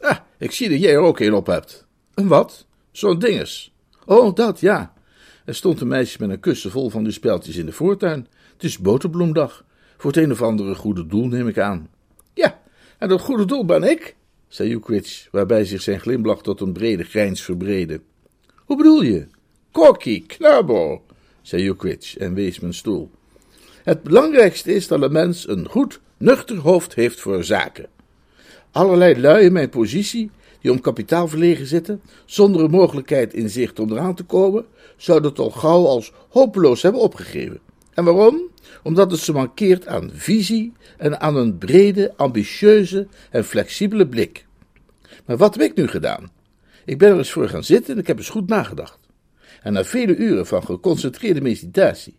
Ah, 0.00 0.16
ik 0.38 0.50
zie 0.50 0.68
dat 0.68 0.80
jij 0.80 0.92
er 0.92 1.00
ook 1.00 1.20
een 1.20 1.34
op 1.34 1.46
hebt. 1.46 1.86
Een 2.14 2.28
wat? 2.28 2.66
Zo'n 2.90 3.18
dinges. 3.18 3.74
Oh, 4.06 4.34
dat, 4.34 4.60
ja. 4.60 4.94
Er 5.44 5.54
stond 5.54 5.80
een 5.80 5.88
meisje 5.88 6.16
met 6.20 6.30
een 6.30 6.40
kussen 6.40 6.70
vol 6.70 6.90
van 6.90 7.04
die 7.04 7.12
speltjes 7.12 7.56
in 7.56 7.66
de 7.66 7.72
voortuin. 7.72 8.26
Het 8.52 8.64
is 8.64 8.78
boterbloemdag. 8.78 9.64
Voor 9.96 10.10
het 10.10 10.22
een 10.22 10.32
of 10.32 10.42
andere 10.42 10.74
goede 10.74 11.06
doel, 11.06 11.26
neem 11.26 11.48
ik 11.48 11.58
aan. 11.58 11.88
Ja, 12.34 12.60
en 12.98 13.08
dat 13.08 13.20
goede 13.20 13.44
doel 13.44 13.64
ben 13.64 13.82
ik, 13.82 14.16
zei 14.48 14.68
Jukwitsch, 14.68 15.28
waarbij 15.30 15.64
zich 15.64 15.82
zijn 15.82 16.00
glimlach 16.00 16.42
tot 16.42 16.60
een 16.60 16.72
brede 16.72 17.04
grijns 17.04 17.42
verbreedde. 17.42 18.00
Hoe 18.54 18.76
bedoel 18.76 19.02
je? 19.02 19.26
Corky, 19.72 20.26
knabo, 20.26 21.04
zei 21.42 21.62
Jukwitsch 21.62 22.16
en 22.16 22.34
wees 22.34 22.60
mijn 22.60 22.74
stoel. 22.74 23.10
Het 23.86 24.02
belangrijkste 24.02 24.74
is 24.74 24.88
dat 24.88 25.02
een 25.02 25.12
mens 25.12 25.48
een 25.48 25.68
goed, 25.68 26.00
nuchter 26.16 26.56
hoofd 26.56 26.94
heeft 26.94 27.20
voor 27.20 27.44
zaken. 27.44 27.86
Allerlei 28.70 29.20
lui 29.20 29.44
in 29.44 29.52
mijn 29.52 29.68
positie, 29.68 30.30
die 30.60 30.70
om 30.70 30.80
kapitaal 30.80 31.28
verlegen 31.28 31.66
zitten, 31.66 32.00
zonder 32.24 32.64
een 32.64 32.70
mogelijkheid 32.70 33.34
in 33.34 33.50
zicht 33.50 33.78
om 33.78 33.92
eraan 33.92 34.14
te 34.14 34.22
komen, 34.22 34.64
zouden 34.96 35.30
het 35.30 35.38
al 35.38 35.50
gauw 35.50 35.86
als 35.86 36.12
hopeloos 36.28 36.82
hebben 36.82 37.00
opgegeven. 37.00 37.60
En 37.94 38.04
waarom? 38.04 38.40
Omdat 38.82 39.10
het 39.10 39.20
ze 39.20 39.32
mankeert 39.32 39.86
aan 39.86 40.10
visie 40.14 40.72
en 40.96 41.20
aan 41.20 41.36
een 41.36 41.58
brede, 41.58 42.12
ambitieuze 42.16 43.06
en 43.30 43.44
flexibele 43.44 44.08
blik. 44.08 44.46
Maar 45.26 45.36
wat 45.36 45.54
heb 45.54 45.62
ik 45.70 45.76
nu 45.76 45.88
gedaan? 45.88 46.30
Ik 46.84 46.98
ben 46.98 47.10
er 47.10 47.18
eens 47.18 47.32
voor 47.32 47.48
gaan 47.48 47.64
zitten 47.64 47.94
en 47.94 48.00
ik 48.00 48.06
heb 48.06 48.18
eens 48.18 48.28
goed 48.28 48.48
nagedacht. 48.48 48.98
En 49.62 49.72
na 49.72 49.84
vele 49.84 50.16
uren 50.16 50.46
van 50.46 50.64
geconcentreerde 50.64 51.40
meditatie 51.40 52.14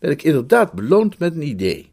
ben 0.00 0.10
ik 0.10 0.22
inderdaad 0.22 0.72
beloond 0.72 1.18
met 1.18 1.34
een 1.34 1.46
idee. 1.46 1.90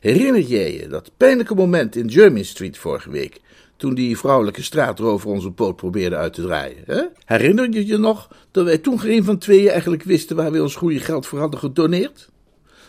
Herinner 0.00 0.40
jij 0.40 0.72
je 0.72 0.88
dat 0.88 1.10
pijnlijke 1.16 1.54
moment 1.54 1.96
in 1.96 2.06
Jermyn 2.06 2.44
Street 2.44 2.78
vorige 2.78 3.10
week, 3.10 3.40
toen 3.76 3.94
die 3.94 4.18
vrouwelijke 4.18 4.62
straatrover 4.62 5.30
onze 5.30 5.50
poot 5.50 5.76
probeerde 5.76 6.16
uit 6.16 6.32
te 6.32 6.42
draaien? 6.42 6.82
Hè? 6.86 7.02
Herinner 7.24 7.70
je 7.70 7.86
je 7.86 7.96
nog 7.96 8.28
dat 8.50 8.64
wij 8.64 8.78
toen 8.78 9.00
geen 9.00 9.24
van 9.24 9.38
tweeën 9.38 9.70
eigenlijk 9.70 10.02
wisten 10.02 10.36
waar 10.36 10.52
we 10.52 10.62
ons 10.62 10.74
goede 10.74 11.00
geld 11.00 11.26
voor 11.26 11.38
hadden 11.38 11.60
gedoneerd? 11.60 12.30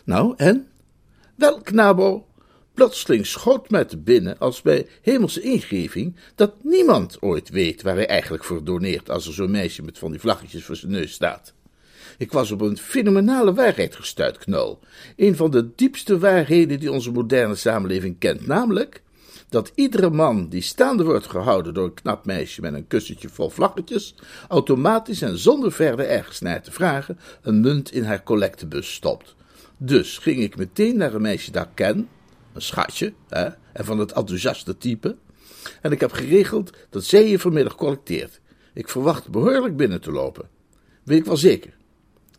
Nou, 0.04 0.34
en? 0.38 0.68
Wel, 1.36 1.62
knabo, 1.62 2.26
plotseling 2.74 3.26
schoot 3.26 3.70
mij 3.70 3.86
te 3.86 3.98
binnen 3.98 4.40
als 4.40 4.62
bij 4.62 4.88
hemelse 5.02 5.42
ingeving 5.42 6.16
dat 6.36 6.54
niemand 6.64 7.22
ooit 7.22 7.50
weet 7.50 7.82
waar 7.82 7.96
hij 7.96 8.08
eigenlijk 8.08 8.44
voor 8.44 8.64
doneert 8.64 9.10
als 9.10 9.28
er 9.28 9.34
zo'n 9.34 9.52
meisje 9.52 9.84
met 9.84 9.98
van 9.98 10.12
die 10.12 10.20
vlaggetjes 10.20 10.64
voor 10.66 10.76
zijn 10.76 10.92
neus 10.92 11.12
staat. 11.12 11.55
Ik 12.18 12.32
was 12.32 12.52
op 12.52 12.62
een 12.62 12.78
fenomenale 12.78 13.54
waarheid 13.54 13.96
gestuurd, 13.96 14.38
Knol. 14.38 14.80
Een 15.16 15.36
van 15.36 15.52
de 15.52 15.76
diepste 15.76 16.20
waarheden 16.20 16.80
die 16.80 16.92
onze 16.92 17.12
moderne 17.12 17.56
samenleving 17.56 18.20
kent, 18.20 18.48
namelijk 18.48 19.04
dat 19.50 19.72
iedere 19.76 20.10
man 20.10 20.50
die 20.50 20.62
staande 20.62 21.04
wordt 21.04 21.28
gehouden 21.28 21.74
door 21.74 21.86
een 21.86 21.94
knap 21.94 22.26
meisje 22.26 22.62
met 22.62 22.74
een 22.74 22.88
kussentje 22.88 23.30
vol 23.30 23.50
vlaggetjes, 23.50 24.16
automatisch 24.50 25.22
en 25.22 25.38
zonder 25.38 25.72
verder 25.72 26.08
ergens 26.08 26.40
naar 26.40 26.62
te 26.62 26.72
vragen, 26.72 27.20
een 27.42 27.62
munt 27.62 27.92
in 27.92 28.04
haar 28.04 28.24
collectebus 28.24 28.94
stopt. 28.94 29.36
Dus 29.78 30.18
ging 30.18 30.40
ik 30.40 30.58
meteen 30.58 30.98
naar 30.98 31.14
een 31.14 31.22
meisje 31.22 31.52
dat 31.52 31.64
ik 31.64 31.70
ken, 31.74 32.10
een 32.54 32.62
schatje, 32.62 33.14
hè, 33.30 33.48
en 33.74 33.86
van 33.86 34.00
het 34.00 34.12
enthousiaste 34.12 34.78
type, 34.78 35.16
en 35.82 35.92
ik 35.92 36.00
heb 36.00 36.12
geregeld 36.12 36.78
dat 36.90 37.04
zij 37.04 37.30
je 37.30 37.40
vanmiddag 37.40 37.76
collecteert. 37.76 38.40
Ik 38.74 38.90
verwacht 38.90 39.30
behoorlijk 39.30 39.78
binnen 39.78 40.02
te 40.02 40.12
lopen. 40.12 40.50
Weet 41.04 41.20
ik 41.20 41.26
wel 41.26 41.38
zeker. 41.38 41.74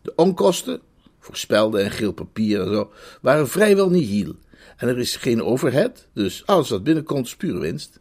De 0.07 0.15
onkosten, 0.15 0.81
voor 1.19 1.37
spelden 1.37 1.83
en 1.83 1.91
geel 1.91 2.11
papier 2.11 2.61
en 2.61 2.67
zo, 2.67 2.91
waren 3.21 3.47
vrijwel 3.47 3.89
nihil. 3.89 4.35
En 4.77 4.87
er 4.87 4.99
is 4.99 5.15
geen 5.15 5.43
overhead, 5.43 6.07
dus 6.13 6.45
alles 6.45 6.69
wat 6.69 6.83
binnenkomt 6.83 7.25
is 7.25 7.35
pure 7.35 7.59
winst. 7.59 7.99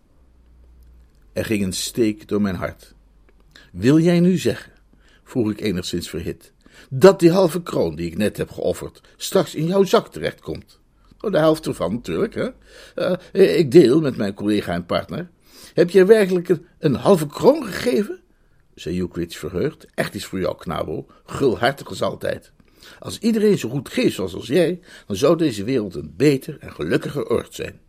Er 1.32 1.44
ging 1.44 1.64
een 1.64 1.72
steek 1.72 2.28
door 2.28 2.40
mijn 2.40 2.54
hart. 2.54 2.94
Wil 3.72 3.98
jij 3.98 4.20
nu 4.20 4.38
zeggen, 4.38 4.72
vroeg 5.24 5.50
ik 5.50 5.60
enigszins 5.60 6.08
verhit, 6.08 6.52
dat 6.90 7.20
die 7.20 7.30
halve 7.30 7.62
kroon 7.62 7.96
die 7.96 8.06
ik 8.06 8.16
net 8.16 8.36
heb 8.36 8.50
geofferd 8.50 9.00
straks 9.16 9.54
in 9.54 9.66
jouw 9.66 9.84
zak 9.84 10.08
terechtkomt? 10.08 10.80
Oh, 11.20 11.32
de 11.32 11.38
helft 11.38 11.66
ervan 11.66 11.92
natuurlijk, 11.92 12.34
hè? 12.34 12.48
Uh, 13.32 13.58
ik 13.58 13.70
deel 13.70 14.00
met 14.00 14.16
mijn 14.16 14.34
collega 14.34 14.72
en 14.72 14.86
partner. 14.86 15.30
Heb 15.74 15.90
jij 15.90 16.06
werkelijk 16.06 16.58
een 16.78 16.94
halve 16.94 17.26
kroon 17.26 17.64
gegeven? 17.64 18.20
Zei 18.76 18.94
Jukwitsch 18.94 19.38
verheugd. 19.38 19.86
Echt 19.94 20.14
is 20.14 20.26
voor 20.26 20.40
jou, 20.40 20.56
knabo. 20.56 21.06
Gulhartig 21.24 21.88
als 21.88 22.02
altijd. 22.02 22.52
Als 22.98 23.18
iedereen 23.18 23.58
zo 23.58 23.68
goed 23.68 23.88
geeft 23.88 24.14
zoals 24.14 24.34
als 24.34 24.46
jij, 24.46 24.80
dan 25.06 25.16
zou 25.16 25.36
deze 25.36 25.64
wereld 25.64 25.94
een 25.94 26.14
beter 26.16 26.56
en 26.60 26.72
gelukkiger 26.72 27.28
oord 27.28 27.54
zijn. 27.54 27.80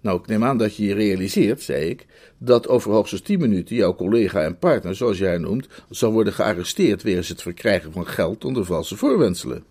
Nou, 0.00 0.20
ik 0.20 0.26
neem 0.26 0.44
aan 0.44 0.58
dat 0.58 0.76
je 0.76 0.84
je 0.84 0.94
realiseert, 0.94 1.62
zei 1.62 1.84
ik, 1.84 2.06
dat 2.38 2.68
over 2.68 2.90
hoogstens 2.90 3.20
tien 3.20 3.40
minuten 3.40 3.76
jouw 3.76 3.94
collega 3.94 4.42
en 4.42 4.58
partner, 4.58 4.96
zoals 4.96 5.18
jij 5.18 5.38
noemt, 5.38 5.68
zal 5.90 6.12
worden 6.12 6.32
gearresteerd 6.32 7.02
wegens 7.02 7.28
het 7.28 7.42
verkrijgen 7.42 7.92
van 7.92 8.06
geld 8.06 8.44
onder 8.44 8.64
valse 8.64 8.96
voorwenselen. 8.96 9.64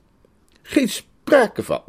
Geen 0.61 0.89
sprake 0.89 1.63
van. 1.63 1.83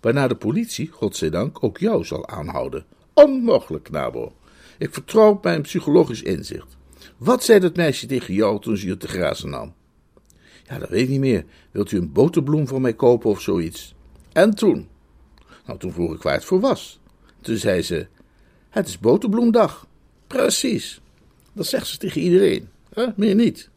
Waarna 0.00 0.28
de 0.28 0.36
politie, 0.36 0.88
godzijdank, 0.90 1.64
ook 1.64 1.78
jou 1.78 2.04
zal 2.04 2.28
aanhouden. 2.28 2.84
Onmogelijk, 3.12 3.90
Nabo. 3.90 4.32
Ik 4.78 4.94
vertrouw 4.94 5.30
op 5.30 5.44
mijn 5.44 5.62
psychologisch 5.62 6.22
inzicht. 6.22 6.76
Wat 7.16 7.44
zei 7.44 7.60
dat 7.60 7.76
meisje 7.76 8.06
tegen 8.06 8.34
jou 8.34 8.60
toen 8.60 8.76
ze 8.76 8.86
je 8.86 8.96
te 8.96 9.08
grazen 9.08 9.50
nam? 9.50 9.74
Ja, 10.68 10.78
dat 10.78 10.88
weet 10.88 11.02
ik 11.02 11.08
niet 11.08 11.20
meer. 11.20 11.44
Wilt 11.70 11.92
u 11.92 11.98
een 11.98 12.12
boterbloem 12.12 12.68
voor 12.68 12.80
mij 12.80 12.94
kopen 12.94 13.30
of 13.30 13.40
zoiets? 13.40 13.94
En 14.32 14.54
toen? 14.54 14.88
Nou, 15.66 15.78
toen 15.78 15.92
vroeg 15.92 16.14
ik 16.14 16.22
waar 16.22 16.34
het 16.34 16.44
voor 16.44 16.60
was. 16.60 17.00
Toen 17.40 17.56
zei 17.56 17.82
ze: 17.82 18.06
Het 18.70 18.88
is 18.88 18.98
boterbloemdag. 18.98 19.86
Precies. 20.26 21.00
Dat 21.52 21.66
zegt 21.66 21.86
ze 21.86 21.98
tegen 21.98 22.20
iedereen. 22.20 22.68
Hè? 22.94 23.06
Meer 23.16 23.34
niet. 23.34 23.68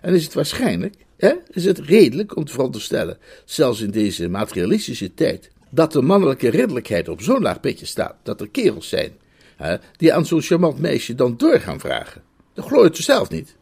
En 0.00 0.14
is 0.14 0.24
het 0.24 0.34
waarschijnlijk, 0.34 0.94
hè? 1.16 1.32
is 1.50 1.64
het 1.64 1.78
redelijk 1.78 2.36
om 2.36 2.44
te 2.44 2.52
veronderstellen, 2.52 3.18
zelfs 3.44 3.80
in 3.80 3.90
deze 3.90 4.28
materialistische 4.28 5.14
tijd, 5.14 5.50
dat 5.70 5.92
de 5.92 6.02
mannelijke 6.02 6.48
ridderlijkheid 6.48 7.08
op 7.08 7.22
zo'n 7.22 7.42
laag 7.42 7.60
pitje 7.60 7.86
staat, 7.86 8.16
dat 8.22 8.40
er 8.40 8.48
kerels 8.48 8.88
zijn 8.88 9.12
hè, 9.56 9.76
die 9.96 10.12
aan 10.12 10.26
zo'n 10.26 10.42
charmant 10.42 10.78
meisje 10.78 11.14
dan 11.14 11.36
door 11.36 11.60
gaan 11.60 11.80
vragen. 11.80 12.22
Dat 12.54 12.66
glooit 12.66 12.96
ze 12.96 13.02
zelf 13.02 13.30
niet. 13.30 13.56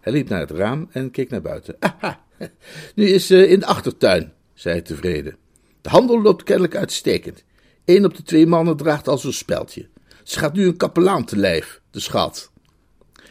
Hij 0.00 0.12
liep 0.12 0.28
naar 0.28 0.40
het 0.40 0.50
raam 0.50 0.88
en 0.92 1.10
keek 1.10 1.30
naar 1.30 1.42
buiten. 1.42 1.76
Aha, 1.78 2.24
nu 2.94 3.08
is 3.08 3.26
ze 3.26 3.48
in 3.48 3.58
de 3.58 3.66
achtertuin, 3.66 4.32
zei 4.54 4.74
hij 4.74 4.82
tevreden. 4.82 5.36
De 5.80 5.88
handel 5.88 6.22
loopt 6.22 6.42
kennelijk 6.42 6.76
uitstekend. 6.76 7.44
Eén 7.84 8.04
op 8.04 8.16
de 8.16 8.22
twee 8.22 8.46
mannen 8.46 8.76
draagt 8.76 9.08
al 9.08 9.18
zo'n 9.18 9.32
speldje. 9.32 9.88
Ze 10.22 10.38
gaat 10.38 10.54
nu 10.54 10.66
een 10.66 10.76
kapelaan 10.76 11.24
te 11.24 11.36
lijf, 11.36 11.80
de 11.90 12.00
schat. 12.00 12.52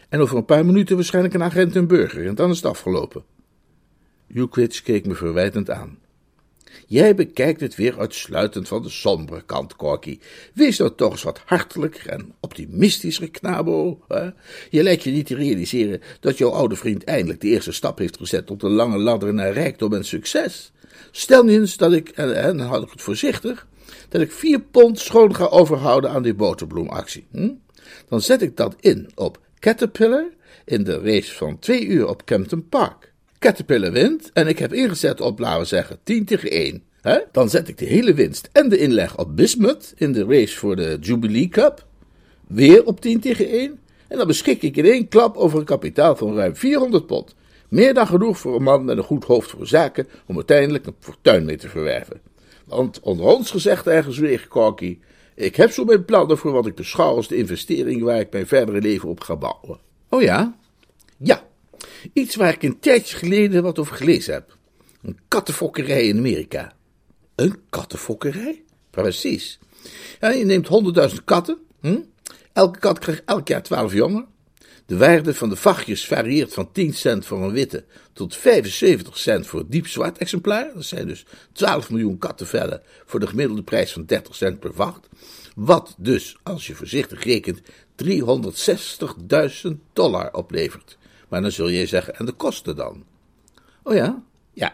En 0.09 0.19
over 0.19 0.37
een 0.37 0.45
paar 0.45 0.65
minuten 0.65 0.95
waarschijnlijk 0.95 1.33
een 1.33 1.43
agent 1.43 1.75
en 1.75 1.87
burger, 1.87 2.27
en 2.27 2.35
dan 2.35 2.49
is 2.49 2.55
het 2.55 2.65
afgelopen. 2.65 3.23
Jukwitsch 4.27 4.81
keek 4.83 5.05
me 5.05 5.15
verwijtend 5.15 5.69
aan. 5.69 5.99
Jij 6.87 7.15
bekijkt 7.15 7.61
het 7.61 7.75
weer 7.75 7.99
uitsluitend 7.99 8.67
van 8.67 8.81
de 8.81 8.89
sombere 8.89 9.41
kant, 9.45 9.75
Corky. 9.75 10.19
Wees 10.53 10.77
nou 10.77 10.91
toch 10.95 11.11
eens 11.11 11.23
wat 11.23 11.41
hartelijker 11.45 12.07
en 12.07 12.33
optimistischer, 12.39 13.31
knabo. 13.31 13.99
Hè? 14.07 14.29
Je 14.69 14.83
lijkt 14.83 15.03
je 15.03 15.11
niet 15.11 15.25
te 15.25 15.35
realiseren 15.35 16.01
dat 16.19 16.37
jouw 16.37 16.49
oude 16.49 16.75
vriend 16.75 17.03
eindelijk 17.03 17.41
de 17.41 17.47
eerste 17.47 17.71
stap 17.71 17.97
heeft 17.97 18.17
gezet 18.17 18.51
op 18.51 18.59
de 18.59 18.69
lange 18.69 18.97
ladder 18.97 19.33
naar 19.33 19.53
rijkdom 19.53 19.93
en 19.93 20.05
succes. 20.05 20.71
Stel 21.11 21.43
nu 21.43 21.53
eens 21.53 21.77
dat 21.77 21.93
ik, 21.93 22.09
en, 22.09 22.57
dan 22.57 22.67
houd 22.67 22.83
ik 22.83 22.91
het 22.91 23.01
voorzichtig, 23.01 23.67
dat 24.09 24.21
ik 24.21 24.31
vier 24.31 24.59
pond 24.59 24.99
schoon 24.99 25.35
ga 25.35 25.45
overhouden 25.45 26.09
aan 26.09 26.23
die 26.23 26.33
boterbloemactie. 26.33 27.25
Hm? 27.31 27.51
Dan 28.09 28.21
zet 28.21 28.41
ik 28.41 28.57
dat 28.57 28.75
in 28.79 29.09
op 29.15 29.39
Caterpillar 29.59 30.25
in 30.65 30.83
de 30.83 30.99
race 30.99 31.35
van 31.35 31.59
twee 31.59 31.85
uur 31.85 32.07
op 32.07 32.25
Campton 32.25 32.69
Park. 32.69 33.10
Caterpillar 33.41 33.91
wint 33.91 34.31
en 34.33 34.47
ik 34.47 34.59
heb 34.59 34.73
ingezet 34.73 35.21
op, 35.21 35.39
laten 35.39 35.59
we 35.59 35.65
zeggen, 35.65 35.99
10 36.03 36.25
tegen 36.25 36.49
1. 36.51 36.83
He? 37.01 37.19
Dan 37.31 37.49
zet 37.49 37.67
ik 37.67 37.77
de 37.77 37.85
hele 37.85 38.13
winst 38.13 38.49
en 38.51 38.69
de 38.69 38.77
inleg 38.77 39.17
op 39.17 39.35
Bismuth 39.35 39.93
in 39.97 40.11
de 40.11 40.25
race 40.25 40.57
voor 40.57 40.75
de 40.75 40.97
Jubilee 41.01 41.47
Cup. 41.47 41.85
Weer 42.47 42.85
op 42.85 43.01
10 43.01 43.19
tegen 43.19 43.49
1. 43.49 43.79
En 44.07 44.17
dan 44.17 44.27
beschik 44.27 44.61
ik 44.61 44.77
in 44.77 44.85
één 44.85 45.07
klap 45.07 45.37
over 45.37 45.59
een 45.59 45.65
kapitaal 45.65 46.15
van 46.15 46.35
ruim 46.35 46.55
400 46.55 47.05
pond. 47.05 47.35
Meer 47.69 47.93
dan 47.93 48.07
genoeg 48.07 48.37
voor 48.37 48.55
een 48.55 48.63
man 48.63 48.85
met 48.85 48.97
een 48.97 49.03
goed 49.03 49.23
hoofd 49.23 49.49
voor 49.49 49.67
zaken 49.67 50.07
om 50.25 50.35
uiteindelijk 50.35 50.85
een 50.85 50.95
fortuin 50.99 51.45
mee 51.45 51.57
te 51.57 51.69
verwerven. 51.69 52.21
Want 52.65 52.99
onder 52.99 53.25
ons 53.25 53.51
gezegd 53.51 53.87
ergens 53.87 54.17
weer, 54.17 54.47
Corky, 54.49 54.99
ik 55.35 55.55
heb 55.55 55.71
zo 55.71 55.85
mijn 55.85 56.05
plannen 56.05 56.37
voor 56.37 56.51
wat 56.51 56.65
ik 56.65 56.75
beschouw 56.75 57.15
als 57.15 57.27
de 57.27 57.35
investering 57.35 58.03
waar 58.03 58.19
ik 58.19 58.31
mijn 58.31 58.47
verdere 58.47 58.81
leven 58.81 59.09
op 59.09 59.19
ga 59.19 59.35
bouwen. 59.35 59.79
Oh 60.09 60.21
ja? 60.21 60.57
Ja, 61.17 61.49
Iets 62.13 62.35
waar 62.35 62.53
ik 62.53 62.63
een 62.63 62.79
tijdje 62.79 63.17
geleden 63.17 63.63
wat 63.63 63.79
over 63.79 63.95
gelezen 63.95 64.33
heb. 64.33 64.57
Een 65.01 65.19
kattenfokkerij 65.27 66.07
in 66.07 66.17
Amerika. 66.17 66.73
Een 67.35 67.55
kattenfokkerij? 67.69 68.63
Precies. 68.89 69.59
Je 70.19 70.45
neemt 70.45 70.67
honderdduizend 70.67 71.23
katten. 71.23 71.57
Hm? 71.79 71.99
Elke 72.53 72.79
kat 72.79 72.99
krijgt 72.99 73.21
elk 73.25 73.47
jaar 73.47 73.63
twaalf 73.63 73.93
jongen. 73.93 74.27
De 74.85 74.97
waarde 74.97 75.33
van 75.33 75.49
de 75.49 75.55
vachtjes 75.55 76.05
varieert 76.05 76.53
van 76.53 76.71
10 76.71 76.93
cent 76.93 77.25
voor 77.25 77.43
een 77.43 77.51
witte 77.51 77.83
tot 78.13 78.35
75 78.35 79.17
cent 79.17 79.47
voor 79.47 79.59
een 79.59 79.69
diep 79.69 79.87
zwart 79.87 80.17
exemplaar. 80.17 80.71
Dat 80.73 80.85
zijn 80.85 81.07
dus 81.07 81.25
12 81.51 81.89
miljoen 81.89 82.17
kattenvellen 82.17 82.81
voor 83.05 83.19
de 83.19 83.27
gemiddelde 83.27 83.63
prijs 83.63 83.91
van 83.91 84.05
30 84.05 84.35
cent 84.35 84.59
per 84.59 84.73
vacht. 84.73 85.07
Wat 85.55 85.95
dus, 85.97 86.37
als 86.43 86.67
je 86.67 86.75
voorzichtig 86.75 87.23
rekent, 87.23 87.61
360.000 89.63 89.69
dollar 89.93 90.33
oplevert. 90.33 90.97
Maar 91.31 91.41
dan 91.41 91.51
zul 91.51 91.67
je 91.67 91.85
zeggen, 91.85 92.15
en 92.15 92.25
de 92.25 92.31
kosten 92.31 92.75
dan? 92.75 93.03
Oh 93.83 93.93
ja? 93.93 94.23
Ja. 94.53 94.73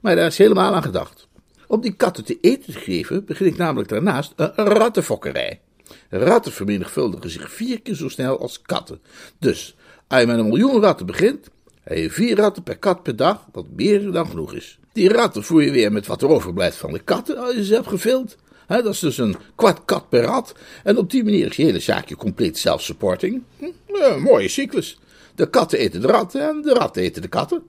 Maar 0.00 0.16
daar 0.16 0.26
is 0.26 0.38
helemaal 0.38 0.74
aan 0.74 0.82
gedacht. 0.82 1.28
Om 1.66 1.80
die 1.80 1.92
katten 1.92 2.24
te 2.24 2.38
eten 2.40 2.72
te 2.72 2.78
geven, 2.78 3.24
begin 3.24 3.46
ik 3.46 3.56
namelijk 3.56 3.88
daarnaast 3.88 4.32
een 4.36 4.52
rattenfokkerij. 4.54 5.60
Ratten 6.08 6.52
vermenigvuldigen 6.52 7.30
zich 7.30 7.52
vier 7.52 7.80
keer 7.80 7.94
zo 7.94 8.08
snel 8.08 8.40
als 8.40 8.62
katten. 8.62 9.00
Dus, 9.38 9.76
als 10.06 10.20
je 10.20 10.26
met 10.26 10.38
een 10.38 10.48
miljoen 10.48 10.80
ratten 10.80 11.06
begint, 11.06 11.48
heb 11.82 11.98
je 11.98 12.10
vier 12.10 12.36
ratten 12.36 12.62
per 12.62 12.78
kat 12.78 13.02
per 13.02 13.16
dag, 13.16 13.46
wat 13.52 13.66
meer 13.76 14.12
dan 14.12 14.26
genoeg 14.26 14.54
is. 14.54 14.78
Die 14.92 15.08
ratten 15.08 15.44
voer 15.44 15.62
je 15.62 15.70
weer 15.70 15.92
met 15.92 16.06
wat 16.06 16.22
er 16.22 16.28
overblijft 16.28 16.76
van 16.76 16.92
de 16.92 17.00
katten 17.00 17.38
als 17.38 17.54
je 17.54 17.64
ze 17.64 17.74
hebt 17.74 17.88
gevild. 17.88 18.36
dat 18.66 18.86
is 18.86 18.98
dus 18.98 19.18
een 19.18 19.36
kwart 19.54 19.84
kat 19.84 20.08
per 20.08 20.22
rat. 20.22 20.54
En 20.84 20.98
op 20.98 21.10
die 21.10 21.24
manier 21.24 21.46
is 21.46 21.56
je 21.56 21.64
hele 21.64 21.80
zaakje 21.80 22.16
compleet 22.16 22.58
self-supporting. 22.58 23.42
Hm, 23.58 23.64
een 23.86 24.22
mooie 24.22 24.48
cyclus. 24.48 24.98
De 25.36 25.50
katten 25.50 25.78
eten 25.78 26.00
de 26.00 26.06
ratten 26.06 26.48
en 26.48 26.62
de 26.62 26.74
ratten 26.74 27.02
eten 27.02 27.22
de 27.22 27.28
katten. 27.28 27.62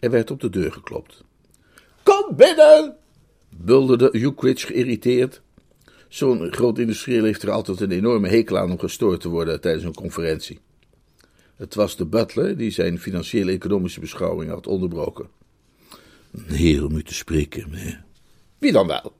Er 0.00 0.10
werd 0.10 0.30
op 0.30 0.40
de 0.40 0.50
deur 0.50 0.72
geklopt. 0.72 1.24
Kom 2.02 2.36
binnen! 2.36 2.96
bulderde 3.48 4.10
Ukridge 4.12 4.66
geïrriteerd. 4.66 5.40
Zo'n 6.08 6.52
groot 6.52 6.78
industrieel 6.78 7.24
heeft 7.24 7.42
er 7.42 7.50
altijd 7.50 7.80
een 7.80 7.90
enorme 7.90 8.28
hekel 8.28 8.58
aan 8.58 8.70
om 8.70 8.78
gestoord 8.78 9.20
te 9.20 9.28
worden 9.28 9.60
tijdens 9.60 9.84
een 9.84 9.94
conferentie. 9.94 10.58
Het 11.56 11.74
was 11.74 11.96
de 11.96 12.06
butler 12.06 12.56
die 12.56 12.70
zijn 12.70 12.98
financiële 12.98 13.52
economische 13.52 14.00
beschouwing 14.00 14.50
had 14.50 14.66
onderbroken. 14.66 15.28
Een 16.30 16.54
heer 16.54 16.84
om 16.84 16.96
u 16.96 17.02
te 17.02 17.14
spreken, 17.14 17.70
meneer. 17.70 18.04
Wie 18.58 18.72
dan 18.72 18.86
wel? 18.86 19.12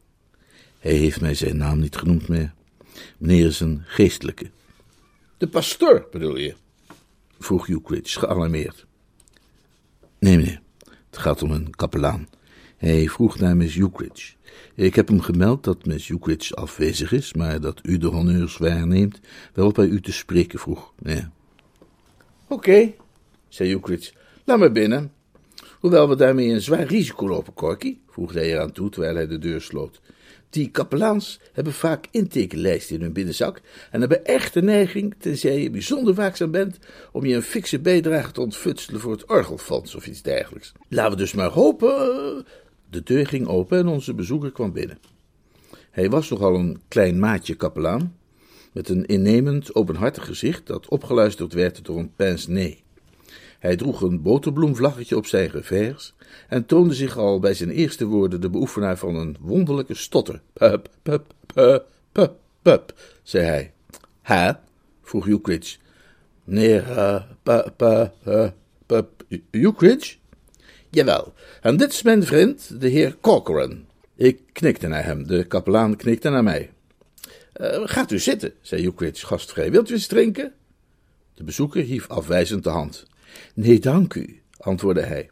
Hij 0.78 0.92
heeft 0.92 1.20
mij 1.20 1.34
zijn 1.34 1.56
naam 1.56 1.80
niet 1.80 1.96
genoemd 1.96 2.28
meer. 2.28 2.54
Meneer 3.18 3.46
is 3.46 3.60
een 3.60 3.82
geestelijke. 3.84 4.50
De 5.36 5.48
pastoor, 5.48 6.08
bedoel 6.10 6.36
je? 6.36 6.54
Vroeg 7.38 7.68
Ukridge, 7.68 8.18
gealarmeerd. 8.18 8.86
Nee, 10.18 10.36
meneer. 10.36 10.60
Het 11.10 11.18
gaat 11.18 11.42
om 11.42 11.50
een 11.50 11.70
kapelaan. 11.70 12.28
Hij 12.76 13.08
vroeg 13.08 13.38
naar 13.38 13.56
Miss 13.56 13.76
Ukridge. 13.76 14.34
Ik 14.74 14.94
heb 14.94 15.08
hem 15.08 15.20
gemeld 15.20 15.64
dat 15.64 15.86
Miss 15.86 16.08
Ukridge 16.08 16.54
afwezig 16.54 17.12
is, 17.12 17.34
maar 17.34 17.60
dat 17.60 17.80
u 17.82 17.98
de 17.98 18.06
honneurs 18.06 18.56
waarneemt, 18.56 19.20
wel 19.54 19.72
bij 19.72 19.86
u 19.86 20.00
te 20.00 20.12
spreken 20.12 20.58
vroeg. 20.58 20.92
Oké, 22.48 22.92
zei 23.48 23.72
Ukridge. 23.72 24.12
Laat 24.44 24.58
me 24.58 24.70
binnen. 24.70 25.12
Hoewel 25.80 26.08
we 26.08 26.16
daarmee 26.16 26.48
een 26.48 26.60
zwaar 26.60 26.86
risico 26.86 27.28
lopen, 27.28 27.54
Corky, 27.54 27.98
voegde 28.08 28.38
hij 28.38 28.52
eraan 28.52 28.72
toe 28.72 28.90
terwijl 28.90 29.14
hij 29.14 29.26
de 29.26 29.38
deur 29.38 29.60
sloot. 29.60 30.00
Die 30.56 30.70
kapelaans 30.70 31.40
hebben 31.52 31.72
vaak 31.72 32.06
intekenlijsten 32.10 32.96
in 32.96 33.02
hun 33.02 33.12
binnenzak 33.12 33.60
en 33.90 34.00
hebben 34.00 34.24
echt 34.24 34.54
de 34.54 34.62
neiging, 34.62 35.14
tenzij 35.18 35.62
je 35.62 35.70
bijzonder 35.70 36.14
waakzaam 36.14 36.50
bent, 36.50 36.78
om 37.12 37.24
je 37.24 37.34
een 37.34 37.42
fikse 37.42 37.78
bijdrage 37.78 38.32
te 38.32 38.40
ontfutselen 38.40 39.00
voor 39.00 39.12
het 39.12 39.24
orgelfonds 39.24 39.94
of 39.94 40.06
iets 40.06 40.22
dergelijks. 40.22 40.72
Laten 40.88 41.10
we 41.10 41.16
dus 41.16 41.34
maar 41.34 41.50
hopen 41.50 42.44
de 42.90 43.02
deur 43.02 43.26
ging 43.26 43.46
open 43.46 43.78
en 43.78 43.86
onze 43.86 44.14
bezoeker 44.14 44.52
kwam 44.52 44.72
binnen. 44.72 44.98
Hij 45.90 46.10
was 46.10 46.28
nogal 46.28 46.54
een 46.54 46.80
klein 46.88 47.18
maatje 47.18 47.54
kapelaan, 47.54 48.16
met 48.72 48.88
een 48.88 49.06
innemend, 49.06 49.74
openhartig 49.74 50.26
gezicht 50.26 50.66
dat 50.66 50.88
opgeluisterd 50.88 51.52
werd 51.52 51.84
door 51.84 51.98
een 51.98 52.14
pince-nez. 52.14 52.74
Hij 53.58 53.76
droeg 53.76 54.00
een 54.00 54.22
boterbloemvlaggetje 54.22 55.16
op 55.16 55.26
zijn 55.26 55.50
revers 55.50 56.14
en 56.48 56.66
toonde 56.66 56.94
zich 56.94 57.16
al 57.16 57.38
bij 57.38 57.54
zijn 57.54 57.70
eerste 57.70 58.04
woorden 58.04 58.40
de 58.40 58.50
beoefenaar 58.50 58.98
van 58.98 59.14
een 59.14 59.36
wonderlijke 59.40 59.94
stotter. 59.94 60.40
Pup, 60.52 60.88
pup, 61.02 61.34
pup, 61.54 61.86
pup, 62.12 62.36
pup, 62.62 62.94
zei 63.22 63.44
hij. 63.44 63.72
Ha? 64.22 64.62
vroeg 65.02 65.26
Ukridge. 65.26 65.76
Meneer, 66.44 66.84
uh, 66.90 67.22
pup, 68.86 69.24
Ukridge? 69.50 70.16
Jawel, 70.90 71.32
en 71.60 71.76
dit 71.76 71.92
is 71.92 72.02
mijn 72.02 72.22
vriend, 72.22 72.80
de 72.80 72.88
heer 72.88 73.16
Corcoran. 73.20 73.84
Ik 74.14 74.40
knikte 74.52 74.86
naar 74.86 75.04
hem, 75.04 75.26
de 75.26 75.44
kapelaan 75.44 75.96
knikte 75.96 76.28
naar 76.28 76.42
mij. 76.42 76.70
Uh, 77.60 77.80
gaat 77.84 78.10
u 78.10 78.18
zitten, 78.18 78.52
zei 78.60 78.86
Ukridge 78.86 79.26
gastvrij. 79.26 79.70
Wilt 79.70 79.90
u 79.90 79.94
eens 79.94 80.06
drinken? 80.06 80.52
De 81.34 81.44
bezoeker 81.44 81.82
hief 81.82 82.08
afwijzend 82.08 82.64
de 82.64 82.70
hand. 82.70 83.06
Nee, 83.54 83.78
dank 83.78 84.14
u, 84.14 84.40
antwoordde 84.58 85.02
hij. 85.02 85.30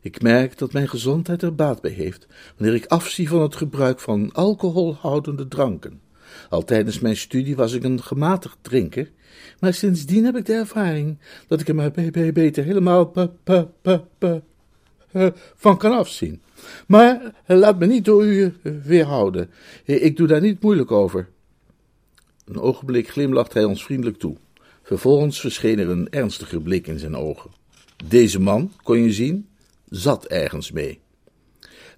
Ik 0.00 0.22
merk 0.22 0.58
dat 0.58 0.72
mijn 0.72 0.88
gezondheid 0.88 1.42
er 1.42 1.54
baat 1.54 1.80
bij 1.80 1.90
heeft, 1.90 2.26
wanneer 2.56 2.76
ik 2.76 2.86
afzie 2.86 3.28
van 3.28 3.42
het 3.42 3.56
gebruik 3.56 4.00
van 4.00 4.32
alcoholhoudende 4.32 5.48
dranken. 5.48 6.00
Al 6.48 6.64
tijdens 6.64 6.98
mijn 6.98 7.16
studie 7.16 7.56
was 7.56 7.72
ik 7.72 7.84
een 7.84 8.02
gematigd 8.02 8.56
drinker, 8.62 9.10
maar 9.60 9.74
sindsdien 9.74 10.24
heb 10.24 10.36
ik 10.36 10.46
de 10.46 10.52
ervaring 10.52 11.18
dat 11.48 11.60
ik 11.60 11.68
er 11.68 11.74
maar 11.74 11.90
beter 12.32 12.64
helemaal 12.64 13.12
uh, 15.12 15.26
van 15.54 15.78
kan 15.78 15.92
afzien. 15.92 16.42
Maar 16.86 17.22
uh, 17.22 17.58
laat 17.58 17.78
me 17.78 17.86
niet 17.86 18.04
door 18.04 18.24
u 18.24 18.54
uh, 18.62 18.72
weerhouden. 18.82 19.50
Ik 19.84 20.16
doe 20.16 20.26
daar 20.26 20.40
niet 20.40 20.62
moeilijk 20.62 20.90
over. 20.90 21.28
Een 22.44 22.60
ogenblik 22.60 23.08
glimlacht 23.08 23.52
hij 23.52 23.64
ons 23.64 23.84
vriendelijk 23.84 24.18
toe. 24.18 24.36
Vervolgens 24.84 25.40
verscheen 25.40 25.78
er 25.78 25.88
een 25.88 26.10
ernstige 26.10 26.60
blik 26.60 26.86
in 26.86 26.98
zijn 26.98 27.16
ogen. 27.16 27.50
Deze 28.08 28.40
man, 28.40 28.72
kon 28.82 29.02
je 29.02 29.12
zien, 29.12 29.48
zat 29.88 30.26
ergens 30.26 30.70
mee. 30.70 31.00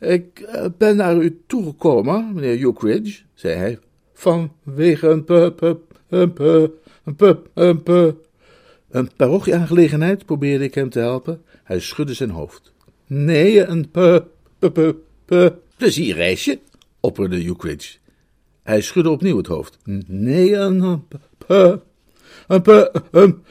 Ik 0.00 0.48
ben 0.78 0.96
naar 0.96 1.16
u 1.16 1.40
toegekomen, 1.46 2.34
meneer 2.34 2.60
Ukridge, 2.60 3.22
zei 3.34 3.54
hij, 3.54 3.78
vanwege 4.12 5.08
een 5.08 5.24
pup, 5.24 5.56
pup, 5.56 6.00
een 6.08 6.32
pup, 6.32 6.74
een 7.04 7.16
pup, 7.16 7.48
een 7.54 7.82
pup. 7.82 8.24
Een 8.90 9.10
parochieaangelegenheid, 9.16 10.24
probeerde 10.26 10.64
ik 10.64 10.74
hem 10.74 10.90
te 10.90 10.98
helpen. 10.98 11.42
Hij 11.64 11.80
schudde 11.80 12.14
zijn 12.14 12.30
hoofd. 12.30 12.72
Nee, 13.06 13.64
een 13.64 13.90
p, 13.90 14.24
p, 14.58 14.72
p, 14.72 14.94
p, 15.24 15.52
plezierreisje, 15.76 16.58
opperde 17.00 17.46
Ukridge. 17.46 17.98
Hij 18.62 18.80
schudde 18.80 19.10
opnieuw 19.10 19.36
het 19.36 19.46
hoofd. 19.46 19.78
Nee, 20.06 20.54
een 20.54 21.04
p, 21.38 21.78
een 22.46 22.62
p, 22.62 22.90
een, 23.10 23.42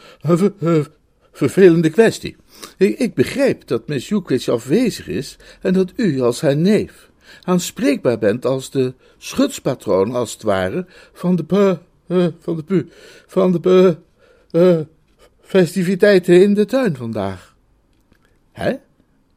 een 0.60 0.86
vervelende 1.31 1.89
kwestie. 1.89 2.36
Ik, 2.77 2.99
ik 2.99 3.13
begrijp 3.13 3.67
dat 3.67 3.88
Miss 3.88 4.10
Ukridge 4.10 4.51
afwezig 4.51 5.08
is 5.08 5.38
en 5.62 5.73
dat 5.73 5.93
u 5.95 6.21
als 6.21 6.41
haar 6.41 6.58
neef 6.58 7.10
aanspreekbaar 7.43 8.17
bent 8.17 8.45
als 8.45 8.69
de 8.71 8.93
schutspatroon, 9.17 10.12
als 10.12 10.34
het 10.34 10.41
ware, 10.41 10.86
van 11.13 11.36
de 11.36 11.43
p, 11.43 11.51
uh, 12.08 12.27
van 12.39 12.55
de 12.55 12.63
pu, 12.63 12.89
van 13.27 13.51
de 13.51 13.60
p, 13.60 13.97
uh, 14.51 14.79
festiviteiten 15.41 16.41
in 16.41 16.53
de 16.53 16.65
tuin 16.65 16.95
vandaag. 16.95 17.55
Hè? 18.51 18.73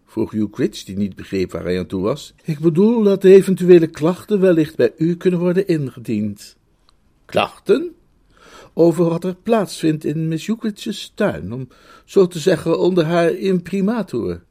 vroeg 0.07 0.31
Hugh 0.31 0.85
die 0.85 0.97
niet 0.97 1.17
begreep 1.17 1.53
waar 1.53 1.65
hij 1.65 1.79
aan 1.79 1.87
toe 1.87 2.03
was. 2.03 2.35
Ik 2.45 2.59
bedoel 2.59 3.03
dat 3.03 3.23
de 3.23 3.33
eventuele 3.33 3.87
klachten 3.87 4.41
wellicht 4.41 4.77
bij 4.77 4.93
u 4.97 5.17
kunnen 5.17 5.41
worden 5.41 5.67
ingediend. 5.67 6.57
Klachten? 7.25 7.95
Over 8.81 9.05
wat 9.09 9.25
er 9.25 9.35
plaatsvindt 9.43 10.05
in 10.05 10.29
Miss 10.29 10.49
Euclid's 10.49 11.13
tuin, 11.15 11.53
om 11.53 11.69
zo 12.05 12.27
te 12.27 12.39
zeggen 12.39 12.79
onder 12.79 13.05
haar 13.05 13.31
imprimatur. 13.31 14.43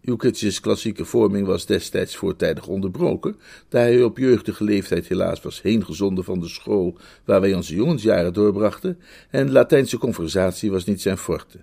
Euclid's 0.00 0.60
klassieke 0.60 1.04
vorming 1.04 1.46
was 1.46 1.66
destijds 1.66 2.16
voortijdig 2.16 2.66
onderbroken, 2.66 3.36
daar 3.68 3.82
hij 3.82 4.02
op 4.02 4.18
jeugdige 4.18 4.64
leeftijd 4.64 5.08
helaas 5.08 5.42
was 5.42 5.62
heengezonden 5.62 6.24
van 6.24 6.40
de 6.40 6.48
school 6.48 6.98
waar 7.24 7.40
wij 7.40 7.54
onze 7.54 7.74
jongensjaren 7.74 8.32
doorbrachten, 8.32 8.98
en 9.30 9.52
Latijnse 9.52 9.98
conversatie 9.98 10.70
was 10.70 10.84
niet 10.84 11.00
zijn 11.00 11.18
forte. 11.18 11.58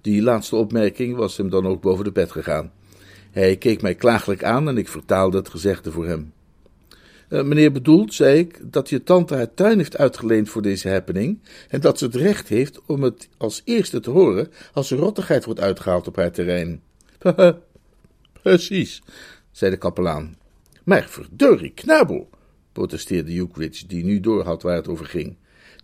Die 0.00 0.22
laatste 0.22 0.56
opmerking 0.56 1.16
was 1.16 1.36
hem 1.36 1.50
dan 1.50 1.66
ook 1.66 1.82
boven 1.82 2.04
de 2.04 2.12
pet 2.12 2.32
gegaan. 2.32 2.72
Hij 3.30 3.56
keek 3.56 3.82
mij 3.82 3.94
klagelijk 3.94 4.44
aan 4.44 4.68
en 4.68 4.78
ik 4.78 4.88
vertaalde 4.88 5.36
het 5.36 5.48
gezegde 5.48 5.92
voor 5.92 6.06
hem. 6.06 6.32
Uh, 7.28 7.42
meneer 7.42 7.72
bedoelt, 7.72 8.14
zei 8.14 8.38
ik, 8.38 8.60
dat 8.62 8.88
je 8.88 9.02
tante 9.02 9.34
haar 9.34 9.54
tuin 9.54 9.78
heeft 9.78 9.96
uitgeleend 9.96 10.48
voor 10.48 10.62
deze 10.62 10.88
happening 10.88 11.38
en 11.68 11.80
dat 11.80 11.98
ze 11.98 12.04
het 12.04 12.14
recht 12.14 12.48
heeft 12.48 12.80
om 12.86 13.02
het 13.02 13.28
als 13.36 13.62
eerste 13.64 14.00
te 14.00 14.10
horen 14.10 14.48
als 14.72 14.90
er 14.90 14.98
rottigheid 14.98 15.44
wordt 15.44 15.60
uitgehaald 15.60 16.06
op 16.06 16.16
haar 16.16 16.32
terrein. 16.32 16.82
Precies, 18.42 19.02
zei 19.50 19.70
de 19.70 19.76
kapelaan. 19.76 20.36
Maar 20.84 21.08
verdorie, 21.08 21.72
knabel, 21.74 22.28
protesteerde 22.72 23.36
Ukridge, 23.36 23.86
die 23.86 24.04
nu 24.04 24.20
doorhad 24.20 24.62
waar 24.62 24.76
het 24.76 24.88
over 24.88 25.06
ging. 25.06 25.36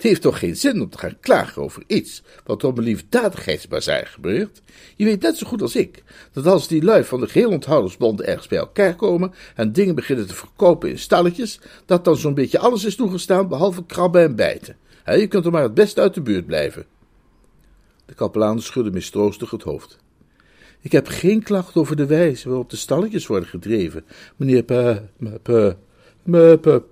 Het 0.02 0.10
heeft 0.10 0.22
toch 0.22 0.38
geen 0.38 0.56
zin 0.56 0.80
om 0.80 0.88
te 0.90 0.98
gaan 0.98 1.16
klagen 1.20 1.62
over 1.62 1.82
iets 1.86 2.22
wat 2.44 2.64
op 2.64 2.78
een 2.78 2.84
liefdadigheidsbazaar 2.84 4.06
gebeurt? 4.06 4.62
Je 4.96 5.04
weet 5.04 5.22
net 5.22 5.36
zo 5.36 5.46
goed 5.46 5.62
als 5.62 5.76
ik 5.76 6.02
dat 6.32 6.46
als 6.46 6.68
die 6.68 6.82
lui 6.82 7.04
van 7.04 7.20
de 7.20 7.28
geheel 7.28 7.50
onthoudersbond 7.50 8.20
ergens 8.20 8.46
bij 8.46 8.58
elkaar 8.58 8.96
komen 8.96 9.32
en 9.54 9.72
dingen 9.72 9.94
beginnen 9.94 10.26
te 10.26 10.34
verkopen 10.34 10.90
in 10.90 10.98
stalletjes, 10.98 11.60
dat 11.86 12.04
dan 12.04 12.16
zo'n 12.16 12.34
beetje 12.34 12.58
alles 12.58 12.84
is 12.84 12.96
toegestaan 12.96 13.48
behalve 13.48 13.84
krabben 13.86 14.22
en 14.22 14.36
bijten. 14.36 14.76
je 15.04 15.26
kunt 15.26 15.44
er 15.44 15.52
maar 15.52 15.62
het 15.62 15.74
beste 15.74 16.00
uit 16.00 16.14
de 16.14 16.22
buurt 16.22 16.46
blijven. 16.46 16.86
De 18.06 18.14
kapelaan 18.14 18.62
schudde 18.62 18.90
mistroostig 18.90 19.50
het 19.50 19.62
hoofd. 19.62 19.98
Ik 20.80 20.92
heb 20.92 21.06
geen 21.06 21.42
klacht 21.42 21.76
over 21.76 21.96
de 21.96 22.06
wijze 22.06 22.48
waarop 22.48 22.70
de 22.70 22.76
stalletjes 22.76 23.26
worden 23.26 23.48
gedreven, 23.48 24.04
meneer 24.36 24.62
P. 24.62 25.02
P. 25.42 25.76
P. 26.60 26.82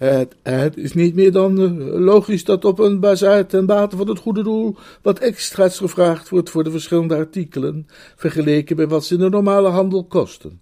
Het, 0.00 0.36
het 0.42 0.76
is 0.76 0.92
niet 0.92 1.14
meer 1.14 1.32
dan 1.32 1.60
eh, 1.60 2.00
logisch 2.00 2.44
dat 2.44 2.64
op 2.64 2.78
een 2.78 3.00
bazaar 3.00 3.46
ten 3.46 3.66
bate 3.66 3.96
van 3.96 4.08
het 4.08 4.18
goede 4.18 4.42
doel 4.42 4.76
wat 5.02 5.18
extra's 5.18 5.78
gevraagd 5.78 6.28
wordt 6.28 6.50
voor 6.50 6.64
de 6.64 6.70
verschillende 6.70 7.14
artikelen, 7.14 7.86
vergeleken 8.16 8.76
bij 8.76 8.86
wat 8.88 9.04
ze 9.04 9.14
in 9.14 9.20
de 9.20 9.28
normale 9.28 9.68
handel 9.68 10.04
kosten. 10.04 10.60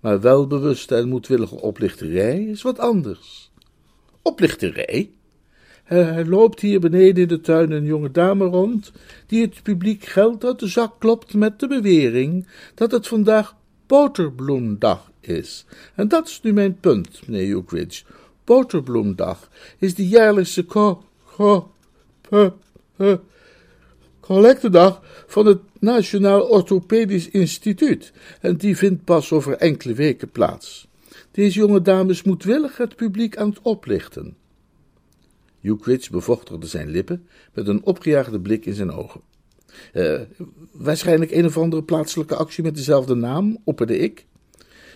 Maar 0.00 0.20
welbewuste 0.20 0.94
en 0.94 1.08
moedwillige 1.08 1.60
oplichterij 1.60 2.44
is 2.44 2.62
wat 2.62 2.78
anders. 2.78 3.50
Oplichterij? 4.22 5.10
Er 5.84 6.28
loopt 6.28 6.60
hier 6.60 6.80
beneden 6.80 7.22
in 7.22 7.28
de 7.28 7.40
tuin 7.40 7.70
een 7.70 7.84
jonge 7.84 8.10
dame 8.10 8.44
rond, 8.44 8.92
die 9.26 9.42
het 9.42 9.62
publiek 9.62 10.04
geld 10.04 10.44
uit 10.44 10.58
de 10.58 10.66
zak 10.66 10.94
klopt 10.98 11.34
met 11.34 11.60
de 11.60 11.66
bewering 11.66 12.48
dat 12.74 12.90
het 12.90 13.08
vandaag 13.08 13.56
boterbloemdag 13.86 15.10
is. 15.20 15.64
En 15.94 16.08
dat 16.08 16.28
is 16.28 16.40
nu 16.42 16.52
mijn 16.52 16.80
punt, 16.80 17.20
meneer 17.26 17.56
Ukridge. 17.56 18.04
Boterbloemdag 18.48 19.50
is 19.78 19.94
de 19.94 20.08
jaarlijkse 20.08 20.66
co, 20.66 21.04
co, 21.36 21.72
pe, 22.20 22.52
pe, 22.96 23.20
collectedag 24.20 25.02
van 25.26 25.46
het 25.46 25.60
Nationaal 25.78 26.48
Orthopedisch 26.48 27.28
Instituut, 27.30 28.12
en 28.40 28.56
die 28.56 28.76
vindt 28.76 29.04
pas 29.04 29.32
over 29.32 29.52
enkele 29.52 29.94
weken 29.94 30.30
plaats. 30.30 30.88
Deze 31.30 31.58
jonge 31.58 31.82
dame 31.82 32.10
is 32.10 32.22
moedwillig 32.22 32.76
het 32.76 32.96
publiek 32.96 33.36
aan 33.36 33.48
het 33.48 33.58
oplichten. 33.62 34.36
Ukridge 35.62 36.10
bevochtigde 36.10 36.66
zijn 36.66 36.88
lippen 36.88 37.26
met 37.52 37.68
een 37.68 37.84
opgejaagde 37.84 38.40
blik 38.40 38.66
in 38.66 38.74
zijn 38.74 38.90
ogen. 38.90 39.20
Uh, 39.92 40.20
waarschijnlijk 40.72 41.30
een 41.30 41.46
of 41.46 41.58
andere 41.58 41.82
plaatselijke 41.82 42.36
actie 42.36 42.64
met 42.64 42.74
dezelfde 42.74 43.14
naam, 43.14 43.58
opperde 43.64 43.98
ik. 43.98 44.26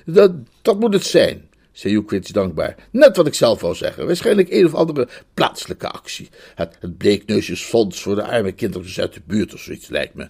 Dat, 0.04 0.32
dat 0.62 0.80
moet 0.80 0.92
het 0.92 1.04
zijn, 1.04 1.48
Ukridge 1.84 2.32
dankbaar. 2.32 2.88
Net 2.90 3.16
wat 3.16 3.26
ik 3.26 3.34
zelf 3.34 3.60
wou 3.60 3.74
zeggen. 3.74 4.06
Waarschijnlijk 4.06 4.50
een 4.50 4.66
of 4.66 4.74
andere 4.74 5.08
plaatselijke 5.34 5.88
actie. 5.88 6.28
Het, 6.54 6.76
het 6.80 6.98
Bleekneusjesfonds 6.98 8.02
voor 8.02 8.14
de 8.14 8.24
arme 8.24 8.52
kindertjes 8.52 9.00
uit 9.00 9.14
de 9.14 9.20
buurt 9.26 9.54
of 9.54 9.60
zoiets, 9.60 9.88
lijkt 9.88 10.14
me. 10.14 10.28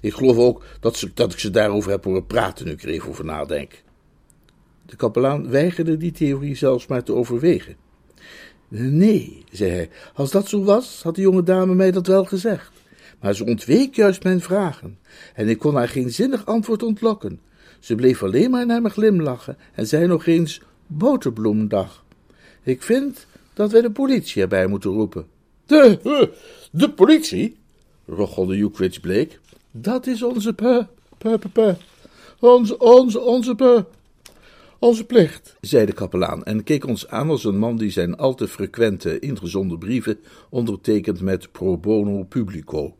Ik 0.00 0.14
geloof 0.14 0.36
ook 0.36 0.64
dat, 0.80 0.96
ze, 0.96 1.10
dat 1.14 1.32
ik 1.32 1.38
ze 1.38 1.50
daarover 1.50 1.90
heb 1.90 2.04
horen 2.04 2.26
praten 2.26 2.66
nu 2.66 2.72
ik 2.72 2.82
er 2.82 2.88
even 2.88 3.08
over 3.08 3.24
nadenk. 3.24 3.82
De 4.86 4.96
kapelaan 4.96 5.50
weigerde 5.50 5.96
die 5.96 6.12
theorie 6.12 6.56
zelfs 6.56 6.86
maar 6.86 7.02
te 7.02 7.14
overwegen. 7.14 7.76
Nee, 8.68 9.44
zei 9.52 9.70
hij, 9.70 9.90
als 10.14 10.30
dat 10.30 10.48
zo 10.48 10.64
was, 10.64 11.00
had 11.02 11.14
de 11.14 11.20
jonge 11.20 11.42
dame 11.42 11.74
mij 11.74 11.90
dat 11.90 12.06
wel 12.06 12.24
gezegd. 12.24 12.70
Maar 13.20 13.34
ze 13.34 13.44
ontweek 13.44 13.94
juist 13.94 14.22
mijn 14.22 14.40
vragen, 14.40 14.98
en 15.34 15.48
ik 15.48 15.58
kon 15.58 15.74
haar 15.74 15.88
geen 15.88 16.10
zinnig 16.10 16.46
antwoord 16.46 16.82
ontlokken. 16.82 17.40
Ze 17.80 17.94
bleef 17.94 18.22
alleen 18.22 18.50
maar 18.50 18.66
naar 18.66 18.82
me 18.82 18.88
glimlachen 18.88 19.56
en 19.74 19.86
zei 19.86 20.06
nog 20.06 20.26
eens 20.26 20.60
boterbloemdag. 20.98 22.04
Ik 22.62 22.82
vind 22.82 23.26
dat 23.54 23.72
wij 23.72 23.80
de 23.80 23.90
politie 23.90 24.42
erbij 24.42 24.66
moeten 24.66 24.90
roepen. 24.90 25.26
De, 25.66 26.30
de 26.70 26.90
politie? 26.90 27.56
rochelde 28.06 28.56
Ukridge 28.56 29.00
bleek. 29.00 29.40
Dat 29.70 30.06
is 30.06 30.22
onze 30.22 30.52
pe, 30.52 30.86
pe, 31.18 31.38
pe, 31.38 31.48
pe. 31.48 31.76
Onze, 32.40 32.78
onze, 32.78 33.20
onze 33.20 33.54
pe. 33.54 33.84
Onze 34.78 35.04
plicht, 35.04 35.56
zei 35.60 35.86
de 35.86 35.92
kapelaan 35.92 36.44
en 36.44 36.64
keek 36.64 36.86
ons 36.86 37.08
aan 37.08 37.30
als 37.30 37.44
een 37.44 37.58
man 37.58 37.76
die 37.76 37.90
zijn 37.90 38.16
al 38.16 38.34
te 38.34 38.48
frequente 38.48 39.18
ingezonden 39.18 39.78
brieven 39.78 40.18
ondertekent 40.50 41.20
met 41.20 41.52
pro 41.52 41.78
bono 41.78 42.22
publico. 42.24 42.96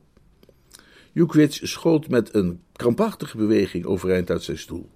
Ukridge 1.13 1.67
schoot 1.67 2.09
met 2.09 2.35
een 2.35 2.61
krampachtige 2.73 3.37
beweging 3.37 3.85
overeind 3.85 4.31
uit 4.31 4.43
zijn 4.43 4.59
stoel. 4.59 4.89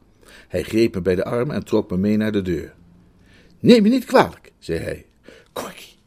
Hij 0.48 0.62
greep 0.62 0.94
me 0.94 1.00
bij 1.00 1.14
de 1.14 1.24
arm 1.24 1.50
en 1.50 1.64
trok 1.64 1.90
me 1.90 1.96
mee 1.96 2.16
naar 2.16 2.32
de 2.32 2.42
deur. 2.42 2.74
Neem 3.60 3.82
me 3.82 3.88
niet 3.88 4.04
kwalijk, 4.04 4.52
zei 4.58 4.78
hij. 4.78 5.06
Korkie, 5.52 5.98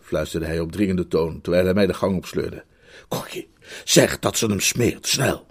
fluisterde 0.00 0.46
hij 0.46 0.60
op 0.60 0.72
dringende 0.72 1.08
toon, 1.08 1.40
terwijl 1.40 1.64
hij 1.64 1.74
mij 1.74 1.86
de 1.86 1.94
gang 1.94 2.16
opsleurde. 2.16 2.64
Korkie, 3.08 3.48
zeg 3.84 4.18
dat 4.18 4.36
ze 4.36 4.46
hem 4.46 4.60
smeert, 4.60 5.06
snel. 5.06 5.46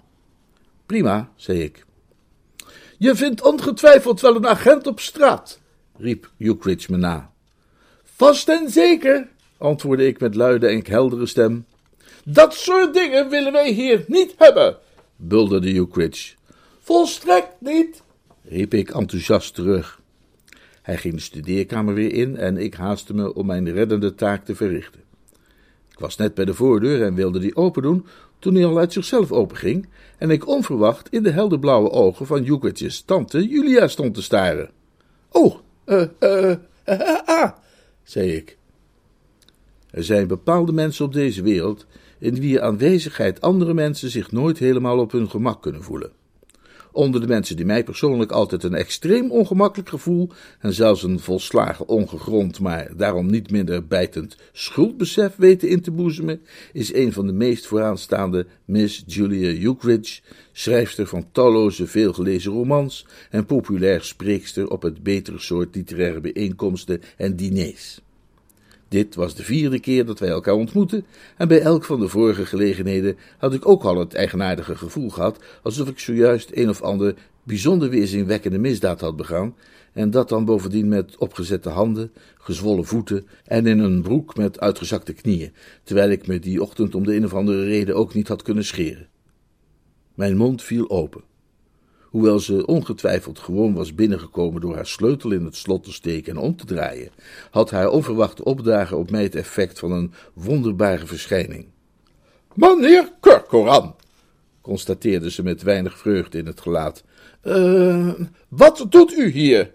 Prima, 0.86 1.32
zei 1.36 1.62
ik. 1.62 1.84
Je 2.98 3.14
vindt 3.14 3.42
ongetwijfeld 3.42 4.20
wel 4.20 4.36
een 4.36 4.46
agent 4.46 4.86
op 4.86 5.00
straat, 5.00 5.60
riep 5.96 6.30
Ukridge 6.38 6.90
me 6.90 6.96
na. 6.96 7.32
Vast 8.04 8.48
en 8.48 8.70
zeker, 8.70 9.28
antwoordde 9.58 10.06
ik 10.06 10.20
met 10.20 10.34
luide 10.34 10.66
en 10.66 10.86
heldere 10.86 11.26
stem. 11.26 11.66
Dat 12.24 12.54
soort 12.54 12.94
dingen 12.94 13.28
willen 13.28 13.52
wij 13.52 13.72
hier 13.72 14.04
niet 14.06 14.34
hebben, 14.38 14.76
bulderde 15.16 15.74
Ukridge. 15.74 16.34
Volstrekt 16.80 17.54
niet, 17.58 18.02
riep 18.42 18.74
ik 18.74 18.90
enthousiast 18.90 19.54
terug. 19.54 20.01
Hij 20.82 20.96
ging 20.96 21.14
de 21.14 21.20
studeerkamer 21.20 21.94
weer 21.94 22.12
in 22.12 22.36
en 22.36 22.56
ik 22.56 22.74
haastte 22.74 23.14
me 23.14 23.34
om 23.34 23.46
mijn 23.46 23.72
reddende 23.72 24.14
taak 24.14 24.44
te 24.44 24.54
verrichten. 24.54 25.00
Ik 25.90 25.98
was 25.98 26.16
net 26.16 26.34
bij 26.34 26.44
de 26.44 26.54
voordeur 26.54 27.02
en 27.02 27.14
wilde 27.14 27.38
die 27.38 27.56
open 27.56 27.82
doen, 27.82 28.06
toen 28.38 28.54
hij 28.54 28.64
al 28.64 28.78
uit 28.78 28.92
zichzelf 28.92 29.32
openging 29.32 29.88
en 30.18 30.30
ik 30.30 30.48
onverwacht 30.48 31.08
in 31.08 31.22
de 31.22 31.30
helderblauwe 31.30 31.90
ogen 31.90 32.26
van 32.26 32.42
Jukritjes 32.42 33.00
tante 33.00 33.48
Julia 33.48 33.88
stond 33.88 34.14
te 34.14 34.22
staren. 34.22 34.70
Oh, 35.28 35.56
eh, 35.84 36.06
eh, 36.18 36.56
eh, 36.84 37.18
ah, 37.24 37.52
zei 38.02 38.32
ik. 38.32 38.58
Er 39.90 40.04
zijn 40.04 40.26
bepaalde 40.26 40.72
mensen 40.72 41.04
op 41.04 41.12
deze 41.12 41.42
wereld 41.42 41.86
in 42.18 42.34
wie 42.34 42.62
aanwezigheid 42.62 43.40
andere 43.40 43.74
mensen 43.74 44.10
zich 44.10 44.32
nooit 44.32 44.58
helemaal 44.58 44.98
op 44.98 45.12
hun 45.12 45.30
gemak 45.30 45.62
kunnen 45.62 45.82
voelen. 45.82 46.12
Onder 46.92 47.20
de 47.20 47.26
mensen 47.26 47.56
die 47.56 47.64
mij 47.64 47.84
persoonlijk 47.84 48.30
altijd 48.30 48.62
een 48.62 48.74
extreem 48.74 49.30
ongemakkelijk 49.30 49.88
gevoel 49.88 50.28
en 50.58 50.72
zelfs 50.72 51.02
een 51.02 51.20
volslagen 51.20 51.88
ongegrond, 51.88 52.60
maar 52.60 52.90
daarom 52.96 53.26
niet 53.26 53.50
minder 53.50 53.86
bijtend 53.86 54.36
schuldbesef 54.52 55.36
weten 55.36 55.68
in 55.68 55.80
te 55.80 55.90
boezemen, 55.90 56.40
is 56.72 56.94
een 56.94 57.12
van 57.12 57.26
de 57.26 57.32
meest 57.32 57.66
vooraanstaande 57.66 58.46
Miss 58.64 59.02
Julia 59.06 59.68
Ukridge, 59.68 60.20
schrijfster 60.52 61.06
van 61.06 61.26
talloze 61.32 61.86
veelgelezen 61.86 62.52
romans 62.52 63.06
en 63.30 63.46
populair 63.46 64.02
spreekster 64.04 64.70
op 64.70 64.82
het 64.82 65.02
betere 65.02 65.38
soort 65.38 65.74
literaire 65.74 66.20
bijeenkomsten 66.20 67.00
en 67.16 67.36
diners. 67.36 68.00
Dit 68.92 69.14
was 69.14 69.34
de 69.34 69.42
vierde 69.42 69.80
keer 69.80 70.06
dat 70.06 70.18
wij 70.18 70.28
elkaar 70.28 70.54
ontmoetten, 70.54 71.04
en 71.36 71.48
bij 71.48 71.60
elk 71.60 71.84
van 71.84 72.00
de 72.00 72.08
vorige 72.08 72.46
gelegenheden 72.46 73.16
had 73.38 73.54
ik 73.54 73.68
ook 73.68 73.84
al 73.84 73.98
het 73.98 74.14
eigenaardige 74.14 74.76
gevoel 74.76 75.10
gehad, 75.10 75.38
alsof 75.62 75.88
ik 75.88 75.98
zojuist 75.98 76.50
een 76.52 76.68
of 76.68 76.82
ander 76.82 77.14
bijzonder 77.42 77.88
weerzinwekkende 77.88 78.58
misdaad 78.58 79.00
had 79.00 79.16
begaan, 79.16 79.54
en 79.92 80.10
dat 80.10 80.28
dan 80.28 80.44
bovendien 80.44 80.88
met 80.88 81.16
opgezette 81.16 81.68
handen, 81.68 82.12
gezwollen 82.38 82.84
voeten 82.84 83.26
en 83.44 83.66
in 83.66 83.78
een 83.78 84.02
broek 84.02 84.36
met 84.36 84.60
uitgezakte 84.60 85.12
knieën, 85.12 85.52
terwijl 85.82 86.10
ik 86.10 86.26
me 86.26 86.38
die 86.38 86.62
ochtend 86.62 86.94
om 86.94 87.04
de 87.04 87.16
een 87.16 87.24
of 87.24 87.34
andere 87.34 87.64
reden 87.64 87.96
ook 87.96 88.14
niet 88.14 88.28
had 88.28 88.42
kunnen 88.42 88.64
scheren. 88.64 89.08
Mijn 90.14 90.36
mond 90.36 90.62
viel 90.62 90.90
open. 90.90 91.31
Hoewel 92.12 92.38
ze 92.38 92.66
ongetwijfeld 92.66 93.38
gewoon 93.38 93.74
was 93.74 93.94
binnengekomen 93.94 94.60
door 94.60 94.74
haar 94.74 94.86
sleutel 94.86 95.30
in 95.30 95.44
het 95.44 95.56
slot 95.56 95.84
te 95.84 95.92
steken 95.92 96.32
en 96.32 96.38
om 96.38 96.56
te 96.56 96.64
draaien, 96.64 97.10
had 97.50 97.70
haar 97.70 97.88
onverwachte 97.88 98.44
opdagen 98.44 98.98
op 98.98 99.10
mij 99.10 99.22
het 99.22 99.34
effect 99.34 99.78
van 99.78 99.92
een 99.92 100.12
wonderbare 100.32 101.06
verschijning. 101.06 101.66
Meneer 102.54 103.12
Kurkoran, 103.20 103.94
constateerde 104.60 105.30
ze 105.30 105.42
met 105.42 105.62
weinig 105.62 105.98
vreugde 105.98 106.38
in 106.38 106.46
het 106.46 106.60
gelaat. 106.60 107.04
Uh, 107.42 108.12
wat 108.48 108.86
doet 108.88 109.12
u 109.12 109.30
hier? 109.30 109.70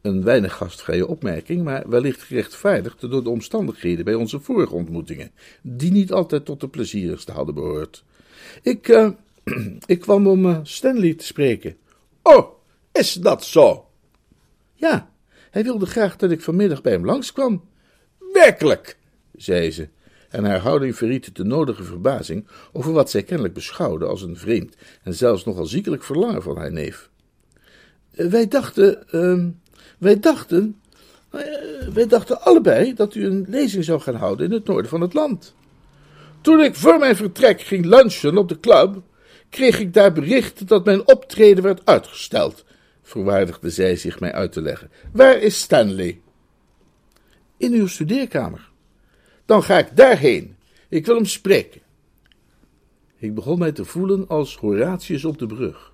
Een 0.00 0.24
weinig 0.24 0.52
gastvrije 0.52 1.06
opmerking, 1.06 1.62
maar 1.62 1.88
wellicht 1.88 2.22
gerechtvaardigd 2.22 3.00
door 3.00 3.24
de 3.24 3.30
omstandigheden 3.30 4.04
bij 4.04 4.14
onze 4.14 4.40
vorige 4.40 4.74
ontmoetingen, 4.74 5.30
die 5.62 5.92
niet 5.92 6.12
altijd 6.12 6.44
tot 6.44 6.60
de 6.60 6.68
plezierigste 6.68 7.32
hadden 7.32 7.54
behoord. 7.54 8.04
Ik, 8.62 8.88
uh, 8.88 9.08
ik 9.86 10.00
kwam 10.00 10.26
om 10.26 10.46
uh, 10.46 10.58
Stanley 10.62 11.14
te 11.14 11.24
spreken. 11.24 11.76
Oh, 12.22 12.48
is 12.92 13.12
dat 13.12 13.44
zo? 13.44 13.88
Ja, 14.74 15.10
hij 15.50 15.62
wilde 15.62 15.86
graag 15.86 16.16
dat 16.16 16.30
ik 16.30 16.40
vanmiddag 16.40 16.82
bij 16.82 16.92
hem 16.92 17.04
langskwam. 17.04 17.64
Werkelijk, 18.32 18.96
zei 19.36 19.70
ze, 19.70 19.88
en 20.34 20.44
haar 20.44 20.58
houding 20.58 20.96
verried 20.96 21.36
de 21.36 21.44
nodige 21.44 21.82
verbazing 21.82 22.46
over 22.72 22.92
wat 22.92 23.10
zij 23.10 23.22
kennelijk 23.22 23.54
beschouwde 23.54 24.06
als 24.06 24.22
een 24.22 24.36
vreemd 24.36 24.76
en 25.02 25.14
zelfs 25.14 25.44
nogal 25.44 25.66
ziekelijk 25.66 26.02
verlangen 26.02 26.42
van 26.42 26.56
haar 26.56 26.72
neef. 26.72 27.10
Uh, 28.14 28.30
wij 28.30 28.48
dachten, 28.48 29.04
uh, 29.10 29.44
wij 29.98 30.20
dachten, 30.20 30.80
uh, 31.34 31.40
wij 31.92 32.06
dachten 32.06 32.40
allebei 32.40 32.94
dat 32.94 33.14
u 33.14 33.24
een 33.24 33.44
lezing 33.48 33.84
zou 33.84 34.00
gaan 34.00 34.14
houden 34.14 34.46
in 34.46 34.52
het 34.52 34.66
noorden 34.66 34.90
van 34.90 35.00
het 35.00 35.14
land. 35.14 35.54
Toen 36.40 36.60
ik 36.60 36.74
voor 36.74 36.98
mijn 36.98 37.16
vertrek 37.16 37.60
ging 37.60 37.84
lunchen 37.84 38.38
op 38.38 38.48
de 38.48 38.60
club, 38.60 39.02
kreeg 39.54 39.80
ik 39.80 39.92
daar 39.92 40.12
bericht 40.12 40.68
dat 40.68 40.84
mijn 40.84 41.08
optreden 41.08 41.62
werd 41.62 41.86
uitgesteld, 41.86 42.64
verwaardigde 43.02 43.70
zij 43.70 43.96
zich 43.96 44.20
mij 44.20 44.32
uit 44.32 44.52
te 44.52 44.60
leggen. 44.60 44.90
Waar 45.12 45.36
is 45.36 45.60
Stanley? 45.60 46.20
In 47.56 47.72
uw 47.72 47.86
studeerkamer. 47.86 48.70
Dan 49.44 49.62
ga 49.62 49.78
ik 49.78 49.96
daarheen. 49.96 50.56
Ik 50.88 51.06
wil 51.06 51.14
hem 51.14 51.24
spreken. 51.24 51.80
Ik 53.18 53.34
begon 53.34 53.58
mij 53.58 53.72
te 53.72 53.84
voelen 53.84 54.28
als 54.28 54.56
Horatius 54.56 55.24
op 55.24 55.38
de 55.38 55.46
brug. 55.46 55.92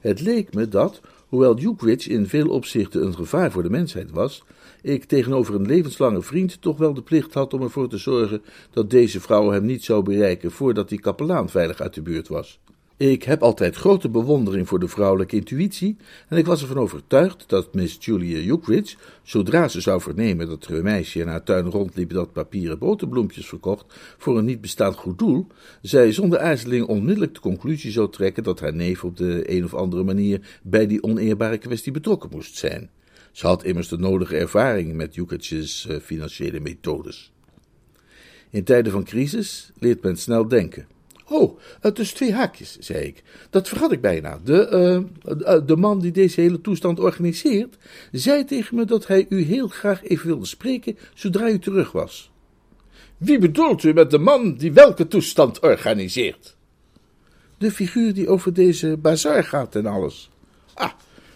Het 0.00 0.20
leek 0.20 0.54
me 0.54 0.68
dat, 0.68 1.00
hoewel 1.28 1.58
Ukridge 1.58 2.10
in 2.10 2.26
veel 2.26 2.48
opzichten 2.48 3.02
een 3.06 3.14
gevaar 3.14 3.50
voor 3.50 3.62
de 3.62 3.70
mensheid 3.70 4.10
was, 4.10 4.44
ik 4.82 5.04
tegenover 5.04 5.54
een 5.54 5.66
levenslange 5.66 6.22
vriend 6.22 6.60
toch 6.60 6.78
wel 6.78 6.94
de 6.94 7.02
plicht 7.02 7.34
had 7.34 7.54
om 7.54 7.62
ervoor 7.62 7.88
te 7.88 7.98
zorgen 7.98 8.42
dat 8.70 8.90
deze 8.90 9.20
vrouw 9.20 9.50
hem 9.50 9.64
niet 9.64 9.84
zou 9.84 10.02
bereiken 10.02 10.50
voordat 10.50 10.88
die 10.88 11.00
kapelaan 11.00 11.48
veilig 11.50 11.80
uit 11.80 11.94
de 11.94 12.02
buurt 12.02 12.28
was. 12.28 12.60
Ik 12.96 13.22
heb 13.22 13.42
altijd 13.42 13.76
grote 13.76 14.08
bewondering 14.08 14.68
voor 14.68 14.78
de 14.78 14.88
vrouwelijke 14.88 15.36
intuïtie 15.36 15.96
en 16.28 16.36
ik 16.36 16.46
was 16.46 16.60
ervan 16.60 16.78
overtuigd 16.78 17.44
dat 17.48 17.74
Miss 17.74 17.96
Julia 18.00 18.38
Yookridge, 18.38 18.96
zodra 19.22 19.68
ze 19.68 19.80
zou 19.80 20.00
vernemen 20.00 20.48
dat 20.48 20.64
er 20.64 20.74
een 20.74 20.82
meisje 20.82 21.20
in 21.20 21.26
haar 21.26 21.42
tuin 21.42 21.70
rondliep 21.70 22.10
dat 22.10 22.32
papieren 22.32 22.78
boterbloempjes 22.78 23.46
verkocht 23.46 23.84
voor 24.18 24.38
een 24.38 24.44
niet 24.44 24.60
bestaand 24.60 24.96
goed 24.96 25.18
doel, 25.18 25.46
zij 25.82 26.12
zonder 26.12 26.38
aarzeling 26.38 26.86
onmiddellijk 26.86 27.34
de 27.34 27.40
conclusie 27.40 27.90
zou 27.90 28.10
trekken 28.10 28.42
dat 28.42 28.60
haar 28.60 28.74
neef 28.74 29.04
op 29.04 29.16
de 29.16 29.50
een 29.50 29.64
of 29.64 29.74
andere 29.74 30.02
manier 30.02 30.60
bij 30.62 30.86
die 30.86 31.02
oneerbare 31.02 31.58
kwestie 31.58 31.92
betrokken 31.92 32.30
moest 32.32 32.56
zijn. 32.56 32.90
Ze 33.32 33.46
had 33.46 33.64
immers 33.64 33.88
de 33.88 33.98
nodige 33.98 34.36
ervaring 34.36 34.94
met 34.94 35.14
Yukic's 35.14 35.86
uh, 35.90 35.96
financiële 35.98 36.60
methodes. 36.60 37.32
In 38.50 38.64
tijden 38.64 38.92
van 38.92 39.04
crisis 39.04 39.70
leert 39.78 40.02
men 40.02 40.16
snel 40.16 40.48
denken. 40.48 40.86
Oh, 41.32 41.58
het 41.80 41.98
is 41.98 42.12
twee 42.12 42.32
haakjes, 42.32 42.78
zei 42.78 43.04
ik. 43.04 43.22
Dat 43.50 43.68
vergat 43.68 43.92
ik 43.92 44.00
bijna. 44.00 44.40
De, 44.44 45.06
uh, 45.24 45.66
de 45.66 45.76
man 45.76 46.00
die 46.00 46.12
deze 46.12 46.40
hele 46.40 46.60
toestand 46.60 47.00
organiseert, 47.00 47.76
zei 48.10 48.44
tegen 48.44 48.76
me 48.76 48.84
dat 48.84 49.06
hij 49.06 49.26
u 49.28 49.42
heel 49.42 49.68
graag 49.68 50.04
even 50.04 50.26
wilde 50.26 50.46
spreken 50.46 50.98
zodra 51.14 51.48
u 51.48 51.58
terug 51.58 51.92
was. 51.92 52.30
Wie 53.16 53.38
bedoelt 53.38 53.82
u 53.82 53.92
met 53.92 54.10
de 54.10 54.18
man 54.18 54.54
die 54.54 54.72
welke 54.72 55.08
toestand 55.08 55.60
organiseert? 55.60 56.56
De 57.58 57.70
figuur 57.70 58.14
die 58.14 58.28
over 58.28 58.52
deze 58.52 58.96
bazaar 58.96 59.44
gaat 59.44 59.74
en 59.74 59.86
alles. 59.86 60.30
Ah, 60.74 60.92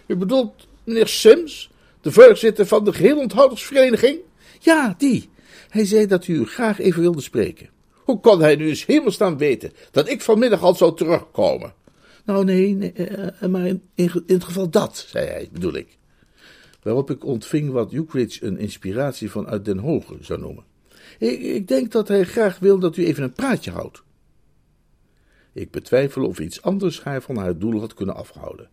u 0.07 0.15
bedoelt 0.15 0.67
meneer 0.83 1.07
Sims, 1.07 1.71
de 2.01 2.11
voorzitter 2.11 2.65
van 2.65 2.85
de 2.85 2.93
geheelonthoudensvereniging? 2.93 4.19
Ja, 4.59 4.95
die. 4.97 5.29
Hij 5.69 5.85
zei 5.85 6.05
dat 6.05 6.27
u 6.27 6.45
graag 6.45 6.79
even 6.79 7.01
wilde 7.01 7.21
spreken. 7.21 7.69
Hoe 8.07 8.19
kon 8.19 8.41
hij 8.41 8.55
nu 8.55 8.67
eens 8.67 8.85
hemelstaan 8.85 9.37
weten 9.37 9.71
dat 9.91 10.09
ik 10.09 10.21
vanmiddag 10.21 10.61
al 10.61 10.75
zou 10.75 10.95
terugkomen? 10.95 11.73
Nou, 12.25 12.45
nee, 12.45 12.73
nee 12.73 12.93
uh, 12.95 13.49
maar 13.49 13.67
in, 13.67 13.83
in, 13.95 14.23
het 14.27 14.43
geval 14.43 14.69
dat, 14.69 15.05
zei 15.07 15.27
hij, 15.27 15.49
bedoel 15.51 15.75
ik. 15.75 15.97
Waarop 16.81 17.09
ik 17.09 17.25
ontving 17.25 17.71
wat 17.71 17.93
Ukridge 17.93 18.45
een 18.45 18.57
inspiratie 18.57 19.31
van 19.31 19.47
uit 19.47 19.65
Den 19.65 19.77
Hoge 19.77 20.17
zou 20.21 20.39
noemen. 20.39 20.63
Ik, 21.19 21.39
ik 21.39 21.67
denk 21.67 21.91
dat 21.91 22.07
hij 22.07 22.23
graag 22.23 22.59
wil 22.59 22.79
dat 22.79 22.97
u 22.97 23.05
even 23.05 23.23
een 23.23 23.33
praatje 23.33 23.71
houdt. 23.71 24.03
Ik 25.53 25.71
betwijfel 25.71 26.25
of 26.25 26.39
iets 26.39 26.61
anders 26.61 27.03
haar 27.03 27.21
van 27.21 27.37
haar 27.37 27.57
doel 27.57 27.79
had 27.79 27.93
kunnen 27.93 28.15
afhouden 28.15 28.69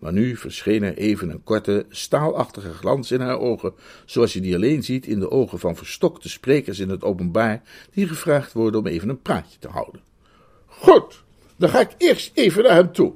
maar 0.00 0.12
nu 0.12 0.36
verscheen 0.36 0.82
er 0.82 0.96
even 0.96 1.30
een 1.30 1.42
korte, 1.42 1.86
staalachtige 1.88 2.72
glans 2.72 3.10
in 3.10 3.20
haar 3.20 3.38
ogen, 3.38 3.72
zoals 4.04 4.32
je 4.32 4.40
die 4.40 4.54
alleen 4.54 4.82
ziet 4.82 5.06
in 5.06 5.18
de 5.20 5.30
ogen 5.30 5.58
van 5.58 5.76
verstokte 5.76 6.28
sprekers 6.28 6.78
in 6.78 6.88
het 6.88 7.04
openbaar, 7.04 7.62
die 7.94 8.08
gevraagd 8.08 8.52
worden 8.52 8.80
om 8.80 8.86
even 8.86 9.08
een 9.08 9.22
praatje 9.22 9.58
te 9.58 9.68
houden. 9.68 10.00
Goed, 10.66 11.24
dan 11.56 11.68
ga 11.68 11.80
ik 11.80 11.94
eerst 11.98 12.30
even 12.34 12.62
naar 12.62 12.74
hem 12.74 12.92
toe. 12.92 13.12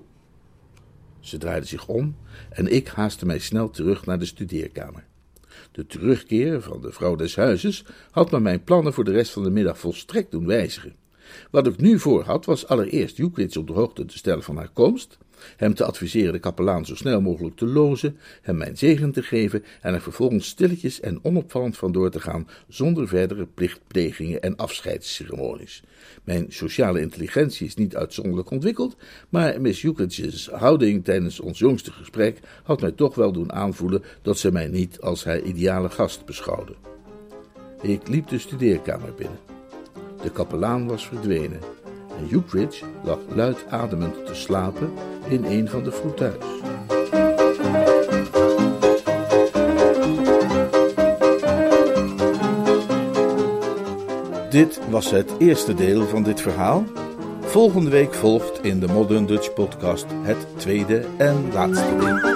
Ze 1.20 1.38
draaide 1.38 1.66
zich 1.66 1.86
om 1.88 2.16
en 2.50 2.66
ik 2.66 2.88
haastte 2.88 3.26
mij 3.26 3.38
snel 3.38 3.70
terug 3.70 4.06
naar 4.06 4.18
de 4.18 4.24
studeerkamer. 4.24 5.04
De 5.72 5.86
terugkeer 5.86 6.62
van 6.62 6.80
de 6.80 6.92
vrouw 6.92 7.16
des 7.16 7.36
huizes 7.36 7.84
had 8.10 8.30
me 8.30 8.40
mijn 8.40 8.64
plannen 8.64 8.92
voor 8.92 9.04
de 9.04 9.12
rest 9.12 9.32
van 9.32 9.42
de 9.42 9.50
middag 9.50 9.78
volstrekt 9.78 10.30
doen 10.30 10.46
wijzigen. 10.46 10.96
Wat 11.50 11.66
ik 11.66 11.80
nu 11.80 11.98
voor 11.98 12.22
had, 12.24 12.44
was 12.44 12.66
allereerst 12.66 13.18
Euclids 13.18 13.56
op 13.56 13.66
de 13.66 13.72
hoogte 13.72 14.04
te 14.04 14.18
stellen 14.18 14.42
van 14.42 14.56
haar 14.56 14.70
komst, 14.72 15.18
hem 15.57 15.74
te 15.74 15.85
adviseren 15.85 16.33
de 16.33 16.38
kapelaan 16.38 16.87
zo 16.87 16.94
snel 16.94 17.20
mogelijk 17.20 17.57
te 17.57 17.66
lozen, 17.66 18.16
hem 18.42 18.57
mijn 18.57 18.76
zegen 18.76 19.12
te 19.12 19.22
geven 19.22 19.64
en 19.80 19.94
er 19.94 20.00
vervolgens 20.00 20.46
stilletjes 20.46 21.00
en 21.00 21.18
onopvallend 21.22 21.76
vandoor 21.76 22.11
te 22.11 22.20
gaan 22.20 22.48
zonder 22.68 23.09
verdere 23.09 23.46
plichtplegingen 23.54 24.42
en 24.42 24.57
afscheidsceremonies. 24.57 25.83
Mijn 26.24 26.46
sociale 26.48 27.00
intelligentie 27.00 27.66
is 27.66 27.74
niet 27.74 27.96
uitzonderlijk 27.96 28.50
ontwikkeld, 28.50 28.96
maar 29.28 29.61
Miss 29.61 29.85
Euclid's 29.85 30.48
houding 30.48 31.04
tijdens 31.04 31.40
ons 31.40 31.59
jongste 31.59 31.90
gesprek 31.90 32.38
had 32.62 32.80
mij 32.80 32.92
toch 32.92 33.14
wel 33.14 33.33
doen 33.33 33.52
aanvoelen 33.52 34.02
dat 34.22 34.38
ze 34.38 34.52
mij 34.52 34.66
niet 34.66 35.00
als 35.00 35.24
haar 35.24 35.40
ideale 35.40 35.90
gast 35.90 36.24
beschouwde. 36.24 36.74
Ik 37.83 38.09
liep 38.09 38.28
de 38.28 38.38
studeerkamer 38.38 39.14
binnen. 39.14 39.38
De 40.22 40.30
kapelaan 40.30 40.87
was 40.87 41.07
verdwenen 41.07 41.61
en 42.18 42.29
Hugh 42.29 42.83
lag 43.05 43.18
luid 43.35 43.64
ademend 43.68 44.27
te 44.27 44.35
slapen 44.35 44.92
in 45.29 45.44
een 45.44 45.68
van 45.68 45.83
de 45.83 45.92
fauteuils. 45.92 46.62
Dit 54.50 54.81
was 54.90 55.11
het 55.11 55.33
eerste 55.38 55.74
deel 55.74 56.07
van 56.07 56.22
dit 56.22 56.40
verhaal. 56.40 56.85
Volgende 57.40 57.90
week 57.90 58.14
volgt 58.14 58.64
in 58.64 58.81
de 58.81 58.87
Modern 58.87 59.27
Dutch 59.27 59.53
Podcast 59.53 60.07
het 60.22 60.46
tweede 60.57 61.05
en 61.16 61.53
laatste 61.53 61.96
deel. 61.96 62.33